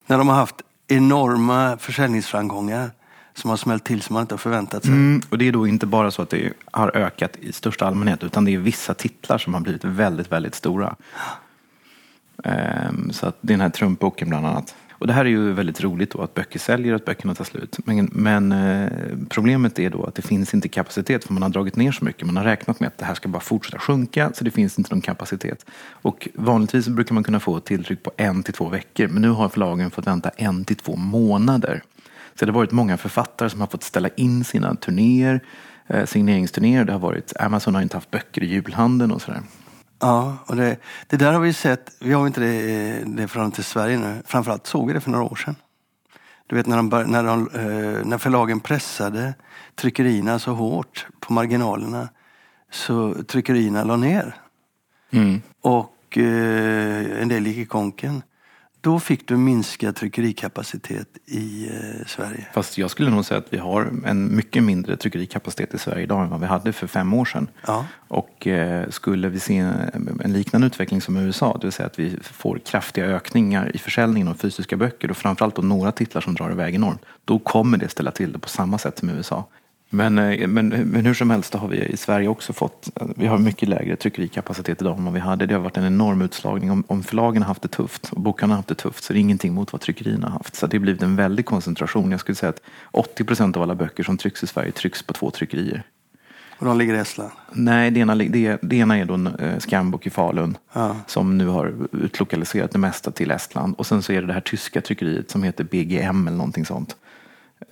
När 0.07 0.19
de 0.19 0.29
har 0.29 0.35
haft 0.35 0.63
enorma 0.89 1.77
försäljningsframgångar 1.77 2.91
som 3.35 3.51
har 3.51 3.57
smält 3.57 3.85
till 3.85 4.03
som 4.03 4.15
man 4.15 4.21
inte 4.21 4.35
har 4.35 4.39
förväntat 4.39 4.83
sig. 4.83 4.93
Mm, 4.93 5.23
och 5.31 5.39
det 5.39 5.49
är 5.49 5.53
då 5.53 5.67
inte 5.67 5.87
bara 5.87 6.11
så 6.11 6.23
att 6.23 6.31
det 6.31 6.53
har 6.71 6.97
ökat 6.97 7.37
i 7.37 7.53
största 7.53 7.87
allmänhet 7.87 8.25
utan 8.25 8.45
det 8.45 8.55
är 8.55 8.59
vissa 8.59 8.95
titlar 8.95 9.39
som 9.39 9.55
har 9.55 9.61
blivit 9.61 9.85
väldigt, 9.85 10.33
väldigt 10.33 10.55
stora. 10.55 10.97
Um, 12.45 13.11
så 13.13 13.27
att 13.27 13.39
det 13.41 13.53
är 13.53 13.55
den 13.55 13.61
här 13.61 13.71
Trump-boken 13.71 14.29
bland 14.29 14.47
annat. 14.47 14.75
Och 15.01 15.07
det 15.07 15.13
här 15.13 15.25
är 15.25 15.29
ju 15.29 15.53
väldigt 15.53 15.81
roligt 15.81 16.11
då 16.11 16.23
att 16.23 16.35
böcker 16.35 16.59
säljer 16.59 16.93
och 16.93 16.97
att 16.97 17.05
böckerna 17.05 17.35
tar 17.35 17.45
slut. 17.45 17.79
Men, 17.85 18.11
men 18.13 18.53
eh, 18.53 18.89
problemet 19.29 19.79
är 19.79 19.91
då 19.91 20.05
att 20.05 20.15
det 20.15 20.23
finns 20.23 20.55
inte 20.55 20.69
kapacitet 20.69 21.25
för 21.25 21.33
man 21.33 21.43
har 21.43 21.51
dragit 21.51 21.77
ner 21.77 21.93
så 21.93 22.05
mycket. 22.05 22.27
Man 22.27 22.37
har 22.37 22.45
räknat 22.45 22.81
med 22.81 22.87
att 22.87 22.99
det 22.99 23.05
här 23.05 23.15
ska 23.15 23.29
bara 23.29 23.41
fortsätta 23.41 23.79
sjunka 23.79 24.31
så 24.35 24.45
det 24.45 24.51
finns 24.51 24.79
inte 24.79 24.95
någon 24.95 25.01
kapacitet. 25.01 25.67
Och 25.93 26.29
vanligtvis 26.35 26.89
brukar 26.89 27.15
man 27.15 27.25
kunna 27.25 27.41
få 27.41 27.57
ett 27.57 27.65
tilltryck 27.65 28.03
på 28.03 28.13
en 28.17 28.43
till 28.43 28.55
två 28.55 28.69
veckor 28.69 29.09
men 29.09 29.23
nu 29.23 29.29
har 29.29 29.49
förlagen 29.49 29.91
fått 29.91 30.07
vänta 30.07 30.29
en 30.29 30.65
till 30.65 30.77
två 30.77 30.97
månader. 30.97 31.83
Så 32.41 32.47
det 32.47 32.53
har 32.53 32.55
varit 32.55 32.73
många 32.73 32.97
författare 32.97 33.51
som 33.51 33.61
har 33.61 33.69
fått 33.69 33.83
ställa 33.83 34.09
in 34.09 34.45
sina 34.45 34.75
turnéer, 34.75 35.41
eh, 35.87 36.05
signeringsturnéer. 36.05 36.85
Det 36.85 36.93
har 36.93 36.99
varit, 36.99 37.33
Amazon 37.37 37.75
har 37.75 37.83
inte 37.83 37.97
haft 37.97 38.11
böcker 38.11 38.43
i 38.43 38.47
julhandeln 38.47 39.13
och 39.13 39.23
sådär. 39.23 39.43
Ja, 39.99 40.37
och 40.47 40.57
det, 40.57 40.77
det 41.07 41.17
där 41.17 41.33
har 41.33 41.41
vi 41.41 41.53
sett. 41.53 41.93
Vi 42.01 42.13
har 42.13 42.27
inte 42.27 42.41
det, 42.41 43.03
det 43.07 43.29
förhållande 43.29 43.55
till 43.55 43.65
Sverige 43.65 43.99
nu. 43.99 44.23
Framförallt 44.27 44.67
såg 44.67 44.87
vi 44.87 44.93
det 44.93 45.01
för 45.01 45.11
några 45.11 45.25
år 45.25 45.37
sedan. 45.37 45.57
Du 46.47 46.57
vet 46.57 46.67
när, 46.67 46.77
de, 46.77 46.89
när, 46.89 47.25
de, 47.25 47.49
eh, 47.55 48.07
när 48.07 48.19
förlagen 48.19 48.61
pressade 48.61 49.35
tryckerierna 49.75 50.39
så 50.39 50.53
hårt 50.53 51.07
på 51.21 51.33
marginalerna 51.33 52.09
så 52.71 53.15
tryckerierna 53.15 53.85
la 53.85 53.97
ner. 53.97 54.37
Mm. 55.11 55.43
Och 55.61 56.19
eh, 56.19 57.23
en 57.23 57.29
del 57.29 57.47
gick 57.47 57.59
i 57.59 57.67
konken. 57.67 58.23
Då 58.83 59.01
fick 59.01 59.29
du 59.29 59.37
minskad 59.37 59.97
tryckerikapacitet 59.97 61.09
i 61.27 61.69
eh, 61.69 62.07
Sverige. 62.07 62.47
Fast 62.55 62.79
jag 62.79 62.91
skulle 62.91 63.11
nog 63.11 63.25
säga 63.25 63.39
att 63.39 63.53
vi 63.53 63.59
har 63.59 63.93
en 64.05 64.37
mycket 64.37 64.63
mindre 64.63 64.97
tryckerikapacitet 64.97 65.75
i 65.75 65.79
Sverige 65.79 66.03
idag 66.03 66.23
än 66.23 66.31
vad 66.31 66.41
vi 66.41 66.47
hade 66.47 66.73
för 66.73 66.87
fem 66.87 67.15
år 67.15 67.25
sedan. 67.25 67.49
Ja. 67.67 67.87
Och 68.09 68.47
eh, 68.47 68.89
skulle 68.89 69.29
vi 69.29 69.41
se 69.41 69.57
en 69.57 70.33
liknande 70.33 70.67
utveckling 70.67 71.01
som 71.01 71.17
i 71.17 71.21
USA, 71.21 71.57
det 71.61 71.67
vill 71.67 71.73
säga 71.73 71.87
att 71.87 71.99
vi 71.99 72.19
får 72.23 72.59
kraftiga 72.59 73.07
ökningar 73.07 73.77
i 73.77 73.79
försäljningen 73.79 74.29
av 74.29 74.35
fysiska 74.35 74.77
böcker 74.77 75.11
och 75.11 75.17
framförallt 75.17 75.57
då 75.57 75.63
några 75.63 75.93
titlar 75.93 76.21
som 76.21 76.35
drar 76.35 76.51
iväg 76.51 76.75
enormt, 76.75 77.03
då 77.25 77.39
kommer 77.39 77.79
det 77.79 77.89
ställa 77.89 78.11
till 78.11 78.33
det 78.33 78.39
på 78.39 78.49
samma 78.49 78.79
sätt 78.79 78.99
som 78.99 79.11
i 79.11 79.13
USA. 79.13 79.45
Men, 79.93 80.19
eh, 80.19 80.49
men, 80.49 80.69
men 80.69 81.07
hur 81.07 81.15
som 81.15 81.31
helst, 81.31 81.55
har 81.55 81.69
vi 81.69 81.77
i 81.77 81.97
Sverige 81.97 82.29
också 82.29 82.53
fått, 82.53 82.91
vi 83.17 83.27
har 83.27 83.39
mycket 83.39 83.69
lägre 83.69 83.97
tryckerikapacitet 83.97 84.81
idag 84.83 84.99
än 84.99 85.05
vad 85.05 85.15
vi 85.15 85.21
hade. 85.21 85.47
Det 85.47 85.55
har 85.55 85.61
varit 85.61 85.77
en 85.77 85.85
enorm 85.85 86.23
utslagning. 86.23 86.71
Om, 86.71 86.85
om 86.87 87.03
förlagen 87.03 87.43
har 87.43 87.49
haft 87.49 87.63
det 87.63 87.69
tufft 87.69 88.13
och 88.13 88.21
bokarna 88.21 88.53
har 88.53 88.57
haft 88.57 88.69
det 88.69 88.75
tufft 88.75 89.05
så 89.05 89.13
är 89.13 89.15
det 89.15 89.21
ingenting 89.21 89.55
mot 89.55 89.73
vad 89.73 89.81
tryckerierna 89.81 90.27
har 90.27 90.33
haft. 90.33 90.57
Så 90.57 90.67
det 90.67 90.77
har 90.77 90.81
blivit 90.81 91.03
en 91.03 91.17
väldig 91.17 91.47
koncentration. 91.47 92.11
Jag 92.11 92.21
skulle 92.21 92.37
säga 92.37 92.51
att 92.51 92.63
80 92.91 93.25
procent 93.25 93.57
av 93.57 93.63
alla 93.63 93.75
böcker 93.75 94.03
som 94.03 94.17
trycks 94.17 94.43
i 94.43 94.47
Sverige 94.47 94.73
trycks 94.73 95.03
på 95.03 95.13
två 95.13 95.31
tryckerier. 95.31 95.83
Och 96.59 96.67
de 96.67 96.79
ligger 96.79 96.95
i 96.95 96.99
Estland? 96.99 97.31
Nej, 97.53 97.91
det 97.91 98.01
ena, 98.01 98.15
det, 98.15 98.59
det 98.63 98.77
ena 98.77 98.99
är 98.99 99.05
då 99.05 99.15
eh, 99.15 99.59
Skambok 99.59 100.07
i 100.07 100.11
Falun 100.11 100.57
Ja. 100.73 100.97
som 101.07 101.39
nu 101.39 101.47
har 101.47 101.75
utlokaliserat 101.93 102.71
det 102.71 102.79
mesta 102.79 103.11
till 103.11 103.31
Estland. 103.31 103.75
Och 103.79 103.87
sen 103.87 104.03
så 104.03 104.13
är 104.13 104.21
det 104.21 104.27
det 104.27 104.33
här 104.33 104.41
tyska 104.41 104.81
tryckeriet 104.81 105.31
som 105.31 105.43
heter 105.43 105.65
BGM 105.65 106.27
eller 106.27 106.37
någonting 106.37 106.65
sånt. 106.65 106.97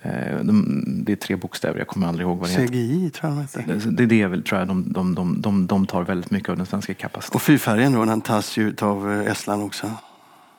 Eh, 0.01 0.39
de, 0.43 0.83
det 1.05 1.11
är 1.11 1.15
tre 1.15 1.35
bokstäver, 1.35 1.79
jag 1.79 1.87
kommer 1.87 2.07
aldrig 2.07 2.27
ihåg 2.27 2.37
vad 2.37 2.49
det 2.49 2.53
heter. 2.53 2.67
CGI 2.67 3.09
tror 3.09 3.31
jag 3.33 3.37
de 3.37 3.41
heter. 3.41 3.91
Det 3.91 4.03
är 4.03 4.07
det 4.07 4.27
väl, 4.27 4.43
tror 4.43 4.59
jag, 4.59 4.67
de, 4.67 4.93
de, 4.93 5.15
de, 5.15 5.41
de, 5.41 5.67
de 5.67 5.87
tar 5.87 6.03
väldigt 6.03 6.31
mycket 6.31 6.49
av 6.49 6.57
den 6.57 6.65
svenska 6.65 6.93
kapaciteten. 6.93 7.35
Och 7.35 7.41
fyrfärgen 7.41 7.93
då, 7.93 8.05
den 8.05 8.21
tas 8.21 8.57
ju 8.57 8.75
av 8.81 9.11
eh, 9.13 9.31
Estland 9.31 9.63
också. 9.63 9.91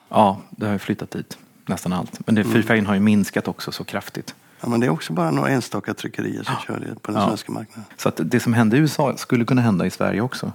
Ja, 0.08 0.40
det 0.50 0.66
har 0.66 0.72
ju 0.72 0.78
flyttat 0.78 1.10
dit, 1.10 1.38
nästan 1.66 1.92
allt. 1.92 2.26
Men 2.26 2.34
det, 2.34 2.44
fyrfärgen 2.44 2.86
har 2.86 2.94
ju 2.94 3.00
minskat 3.00 3.48
också 3.48 3.72
så 3.72 3.84
kraftigt. 3.84 4.34
Ja, 4.60 4.68
men 4.68 4.80
det 4.80 4.86
är 4.86 4.90
också 4.90 5.12
bara 5.12 5.30
några 5.30 5.48
enstaka 5.48 5.94
tryckerier 5.94 6.42
som 6.42 6.54
kör 6.66 6.80
det 6.80 7.00
på 7.02 7.12
den 7.12 7.20
Ja. 7.20 7.26
svenska 7.28 7.52
marknaden. 7.52 7.84
Så 7.96 8.08
att 8.08 8.20
det 8.24 8.40
som 8.40 8.52
hände 8.52 8.76
i 8.76 8.80
USA 8.80 9.16
skulle 9.16 9.44
kunna 9.44 9.60
hända 9.62 9.86
i 9.86 9.90
Sverige 9.90 10.20
också. 10.20 10.52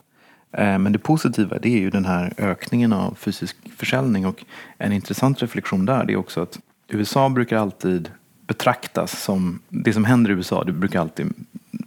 Eh, 0.52 0.78
Men 0.80 0.92
det 0.92 1.00
positiva 1.00 1.58
det 1.62 1.70
är 1.70 1.80
ju 1.80 1.90
den 1.90 2.06
här 2.06 2.34
ökningen 2.38 2.94
av 2.94 3.16
fysisk 3.20 3.58
försäljning 3.78 4.26
och 4.26 4.46
en 4.78 4.92
intressant 4.92 5.42
reflektion 5.42 5.86
där 5.86 6.06
det 6.06 6.14
är 6.14 6.18
också 6.18 6.42
att 6.42 6.60
USA 6.88 7.30
brukar 7.30 7.58
alltid 7.58 8.10
betraktas 8.48 9.24
som, 9.24 9.60
det 9.70 9.94
som 9.94 10.06
händer 10.06 10.32
i 10.32 10.34
USA 10.34 10.64
det 10.64 10.72
brukar 10.72 11.00
alltid 11.00 11.34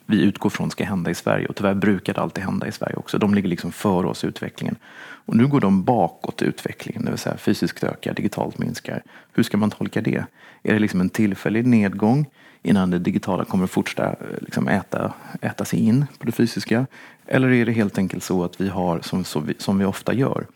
vi 0.06 0.22
utgår 0.22 0.50
från 0.50 0.70
ska 0.70 0.84
hända 0.84 1.10
i 1.10 1.14
Sverige 1.14 1.46
och 1.46 1.56
tyvärr 1.56 1.74
brukar 1.74 2.14
det 2.14 2.20
alltid 2.20 2.44
hända 2.44 2.66
i 2.66 2.72
Sverige 2.72 2.96
också. 2.96 3.18
De 3.18 3.34
ligger 3.34 3.48
liksom 3.48 3.72
före 3.72 4.06
oss 4.06 4.24
i 4.24 4.26
utvecklingen. 4.26 4.76
Och 5.00 5.36
nu 5.36 5.46
går 5.46 5.60
de 5.60 5.84
bakåt 5.84 6.42
i 6.42 6.44
utvecklingen, 6.44 7.04
det 7.04 7.10
vill 7.10 7.18
säga 7.18 7.36
fysiskt 7.36 7.84
ökar, 7.84 8.14
digitalt 8.14 8.58
minskar. 8.58 9.02
Hur 9.32 9.42
ska 9.42 9.56
man 9.56 9.70
tolka 9.70 10.00
det? 10.00 10.24
Är 10.62 10.72
det 10.72 10.78
liksom 10.78 11.00
en 11.00 11.08
tillfällig 11.08 11.66
nedgång 11.66 12.26
innan 12.62 12.90
det 12.90 12.98
digitala 12.98 13.44
kommer 13.44 13.64
att 13.64 13.70
fortsätta 13.70 14.08
eh, 14.08 14.16
liksom 14.40 14.68
äta, 14.68 15.12
äta 15.40 15.64
sig 15.64 15.78
in 15.78 16.06
på 16.18 16.26
det 16.26 16.32
fysiska? 16.32 16.86
Eller 17.26 17.50
är 17.50 17.66
det 17.66 17.72
helt 17.72 17.98
enkelt 17.98 18.24
så 18.24 18.44
att 18.44 18.60
vi 18.60 18.68
har, 18.68 19.00
som, 19.00 19.44
vi, 19.46 19.54
som 19.58 19.78
vi 19.78 19.84
ofta 19.84 20.14
gör, 20.14 20.46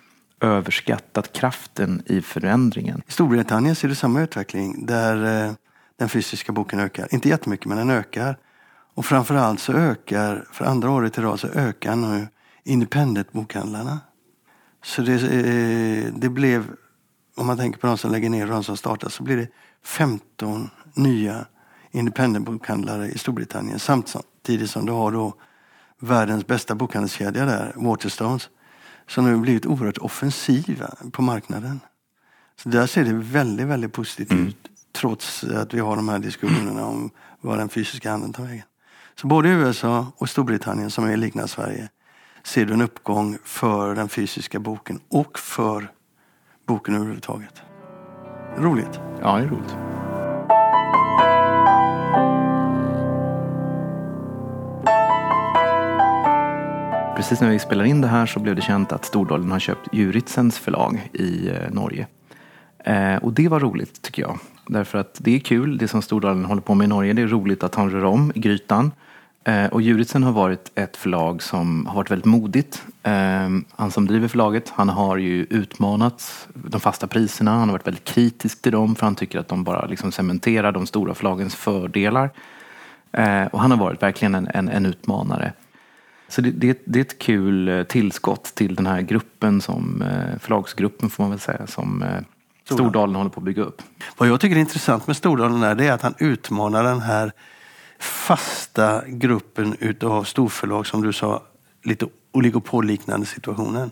överskattat 0.40 1.32
kraften 1.32 2.02
i 2.06 2.20
förändringen? 2.20 3.02
I 3.06 3.12
Storbritannien 3.12 3.74
ser 3.74 3.88
du 3.88 3.94
samma 3.94 4.22
utveckling 4.22 4.86
där 4.86 5.46
eh, 5.46 5.52
den 5.96 6.08
fysiska 6.08 6.52
boken 6.52 6.80
ökar. 6.80 7.08
Inte 7.14 7.28
jättemycket, 7.28 7.66
men 7.66 7.78
den 7.78 7.90
ökar. 7.90 8.38
Och 8.94 9.04
framförallt 9.04 9.60
så 9.60 9.72
ökar, 9.72 10.48
för 10.52 10.64
andra 10.64 10.90
året 10.90 11.18
i 11.18 11.20
rad, 11.20 11.40
så 11.40 11.48
ökar 11.48 11.96
nu 11.96 12.28
independent-bokhandlarna. 12.64 14.00
Så 14.84 15.02
det, 15.02 15.14
eh, 15.14 16.12
det 16.14 16.28
blev, 16.28 16.72
om 17.36 17.46
man 17.46 17.56
tänker 17.56 17.80
på 17.80 17.86
de 17.86 17.98
som 17.98 18.12
lägger 18.12 18.30
ner 18.30 18.46
och 18.46 18.52
de 18.52 18.64
som 18.64 18.76
startar, 18.76 19.08
så 19.08 19.22
blir 19.22 19.36
det 19.36 19.48
15 19.84 20.70
nya 20.94 21.46
independent-bokhandlare 21.90 23.08
i 23.08 23.18
Storbritannien 23.18 23.78
samtidigt 23.78 24.70
som 24.70 24.86
du 24.86 24.92
har 24.92 25.12
då 25.12 25.34
världens 25.98 26.46
bästa 26.46 26.74
bokhandelskedja 26.74 27.46
där, 27.46 27.72
Waterstones, 27.76 28.48
som 29.06 29.24
nu 29.24 29.36
blivit 29.36 29.66
oerhört 29.66 29.98
offensiva 29.98 30.94
på 31.12 31.22
marknaden. 31.22 31.80
Så 32.56 32.68
där 32.68 32.86
ser 32.86 33.04
det 33.04 33.12
väldigt, 33.12 33.66
väldigt 33.66 33.92
positivt 33.92 34.32
ut 34.32 34.71
trots 34.92 35.44
att 35.44 35.74
vi 35.74 35.80
har 35.80 35.96
de 35.96 36.08
här 36.08 36.18
diskussionerna 36.18 36.86
om 36.86 37.10
vad 37.40 37.58
den 37.58 37.68
fysiska 37.68 38.10
handeln 38.10 38.32
tar 38.32 38.44
vägen. 38.44 38.64
Så 39.14 39.26
både 39.26 39.48
i 39.48 39.52
USA 39.52 40.06
och 40.16 40.28
Storbritannien, 40.28 40.90
som 40.90 41.04
är 41.04 41.16
liknande 41.16 41.48
Sverige, 41.48 41.88
ser 42.42 42.66
du 42.66 42.74
en 42.74 42.82
uppgång 42.82 43.38
för 43.44 43.94
den 43.94 44.08
fysiska 44.08 44.58
boken 44.58 45.00
och 45.08 45.38
för 45.38 45.90
boken 46.66 46.94
överhuvudtaget. 46.94 47.62
Roligt. 48.56 49.00
Ja, 49.20 49.36
det 49.36 49.44
är 49.44 49.48
roligt. 49.48 49.76
Precis 57.16 57.40
när 57.40 57.50
vi 57.50 57.58
spelar 57.58 57.84
in 57.84 58.00
det 58.00 58.08
här 58.08 58.26
så 58.26 58.40
blev 58.40 58.56
det 58.56 58.62
känt 58.62 58.92
att 58.92 59.04
Stordalen 59.04 59.50
har 59.50 59.58
köpt 59.58 59.88
Juritsens 59.94 60.58
förlag 60.58 61.10
i 61.12 61.48
eh, 61.48 61.70
Norge. 61.70 62.06
Eh, 62.84 63.16
och 63.16 63.32
det 63.32 63.48
var 63.48 63.60
roligt 63.60 64.02
tycker 64.02 64.22
jag. 64.22 64.38
Därför 64.66 64.98
att 64.98 65.18
det 65.18 65.34
är 65.34 65.38
kul, 65.38 65.78
det 65.78 65.88
som 65.88 66.02
Stordalen 66.02 66.44
håller 66.44 66.62
på 66.62 66.74
med 66.74 66.84
i 66.84 66.88
Norge. 66.88 67.12
Det 67.12 67.22
är 67.22 67.26
roligt 67.26 67.62
att 67.62 67.74
han 67.74 67.90
rör 67.90 68.04
om 68.04 68.32
i 68.34 68.40
grytan. 68.40 68.92
Eh, 69.44 69.66
och 69.66 69.82
Juritsen 69.82 70.22
har 70.22 70.32
varit 70.32 70.72
ett 70.74 70.96
förlag 70.96 71.42
som 71.42 71.86
har 71.86 71.94
varit 71.94 72.10
väldigt 72.10 72.26
modigt. 72.26 72.84
Eh, 73.02 73.48
han 73.70 73.90
som 73.90 74.06
driver 74.06 74.28
förlaget, 74.28 74.68
han 74.68 74.88
har 74.88 75.16
ju 75.16 75.46
utmanat 75.50 76.48
de 76.54 76.80
fasta 76.80 77.06
priserna. 77.06 77.50
Han 77.50 77.68
har 77.68 77.72
varit 77.72 77.86
väldigt 77.86 78.04
kritisk 78.04 78.62
till 78.62 78.72
dem 78.72 78.94
för 78.94 79.06
han 79.06 79.14
tycker 79.14 79.38
att 79.38 79.48
de 79.48 79.64
bara 79.64 79.86
liksom 79.86 80.12
cementerar 80.12 80.72
de 80.72 80.86
stora 80.86 81.14
förlagens 81.14 81.54
fördelar. 81.54 82.30
Eh, 83.12 83.44
och 83.46 83.60
han 83.60 83.70
har 83.70 83.78
varit 83.78 84.02
verkligen 84.02 84.34
en, 84.34 84.48
en, 84.54 84.68
en 84.68 84.86
utmanare. 84.86 85.52
Så 86.28 86.40
det, 86.40 86.50
det, 86.50 86.82
det 86.84 86.98
är 86.98 87.00
ett 87.00 87.18
kul 87.18 87.68
eh, 87.68 87.82
tillskott 87.82 88.44
till 88.44 88.74
den 88.74 88.86
här 88.86 89.00
gruppen, 89.00 89.60
som, 89.60 90.02
eh, 90.02 90.38
förlagsgruppen 90.38 91.10
får 91.10 91.24
man 91.24 91.30
väl 91.30 91.40
säga, 91.40 91.66
som, 91.66 92.02
eh, 92.02 92.20
Stordalen 92.64 93.14
håller 93.14 93.30
på 93.30 93.40
att 93.40 93.44
bygga 93.44 93.62
upp. 93.62 93.82
Vad 94.16 94.28
jag 94.28 94.40
tycker 94.40 94.56
är 94.56 94.60
intressant 94.60 95.06
med 95.06 95.16
Stordalen 95.16 95.62
är, 95.62 95.74
det 95.74 95.86
är 95.86 95.92
att 95.92 96.02
han 96.02 96.14
utmanar 96.18 96.84
den 96.84 97.00
här 97.00 97.32
fasta 97.98 99.02
gruppen 99.06 99.76
utav 99.80 100.24
storförlag 100.24 100.86
som 100.86 101.02
du 101.02 101.12
sa, 101.12 101.42
lite 101.84 102.06
oligopolliknande 102.32 103.26
situationen. 103.26 103.90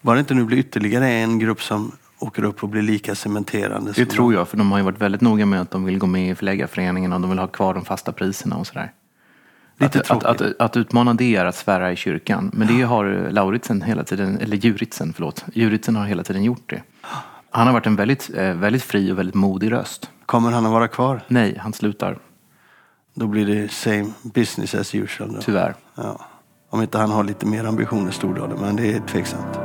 Bara 0.00 0.14
det 0.14 0.20
inte 0.20 0.34
nu 0.34 0.44
blir 0.44 0.58
ytterligare 0.58 1.08
en 1.08 1.38
grupp 1.38 1.62
som 1.62 1.92
åker 2.18 2.44
upp 2.44 2.62
och 2.62 2.68
blir 2.68 2.82
lika 2.82 3.14
cementerande. 3.14 3.92
Det 3.92 4.06
tror 4.06 4.34
jag, 4.34 4.48
för 4.48 4.56
de 4.56 4.70
har 4.72 4.78
ju 4.78 4.84
varit 4.84 5.00
väldigt 5.00 5.20
noga 5.20 5.46
med 5.46 5.60
att 5.60 5.70
de 5.70 5.84
vill 5.84 5.98
gå 5.98 6.06
med 6.06 6.30
i 6.30 6.34
Förläggarföreningen 6.34 7.12
och 7.12 7.20
de 7.20 7.30
vill 7.30 7.38
ha 7.38 7.46
kvar 7.46 7.74
de 7.74 7.84
fasta 7.84 8.12
priserna 8.12 8.56
och 8.56 8.66
sådär. 8.66 8.92
Lite 9.78 10.00
att, 10.00 10.10
att, 10.10 10.24
att, 10.24 10.60
att, 10.60 10.76
utmana 10.76 11.14
det 11.14 11.36
är 11.36 11.44
att 11.44 11.56
svära 11.56 11.92
i 11.92 11.96
kyrkan. 11.96 12.50
Men 12.54 12.68
det 12.68 12.82
har 12.82 13.28
Lauritsen 13.30 13.82
hela 13.82 14.04
tiden, 14.04 14.38
eller 14.38 14.56
Juritsen, 14.56 15.12
förlåt. 15.12 15.44
Juritsen 15.52 15.96
har 15.96 16.06
hela 16.06 16.22
tiden 16.22 16.44
gjort 16.44 16.70
det. 16.70 16.82
Han 17.52 17.66
har 17.66 17.74
varit 17.74 17.86
en 17.86 17.96
väldigt, 17.96 18.30
eh, 18.34 18.54
väldigt 18.54 18.82
fri 18.82 19.12
och 19.12 19.18
väldigt 19.18 19.34
modig 19.34 19.72
röst. 19.72 20.10
Kommer 20.26 20.50
han 20.50 20.66
att 20.66 20.72
vara 20.72 20.88
kvar? 20.88 21.20
Nej, 21.28 21.58
han 21.60 21.72
slutar. 21.72 22.18
Då 23.14 23.26
blir 23.26 23.46
det 23.46 23.72
same 23.72 24.12
business 24.22 24.74
as 24.74 24.94
usual. 24.94 25.32
Då. 25.32 25.40
Tyvärr. 25.40 25.74
Ja. 25.94 26.20
Om 26.70 26.82
inte 26.82 26.98
han 26.98 27.10
har 27.10 27.24
lite 27.24 27.46
mer 27.46 27.64
ambitioner 27.64 28.10
Stordalen, 28.10 28.60
men 28.60 28.76
det 28.76 28.92
är 28.92 29.00
tveksamt. 29.00 29.56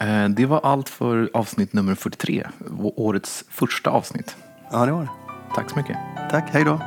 Eh, 0.00 0.28
det 0.28 0.46
var 0.46 0.60
allt 0.62 0.88
för 0.88 1.30
avsnitt 1.34 1.72
nummer 1.72 1.94
43, 1.94 2.46
årets 2.80 3.44
första 3.50 3.90
avsnitt. 3.90 4.36
Ja, 4.72 4.86
det 4.86 4.92
var 4.92 5.02
det. 5.02 5.10
Tack 5.54 5.70
så 5.70 5.76
mycket. 5.76 5.96
Tack, 6.30 6.50
hej 6.52 6.64
då. 6.64 6.80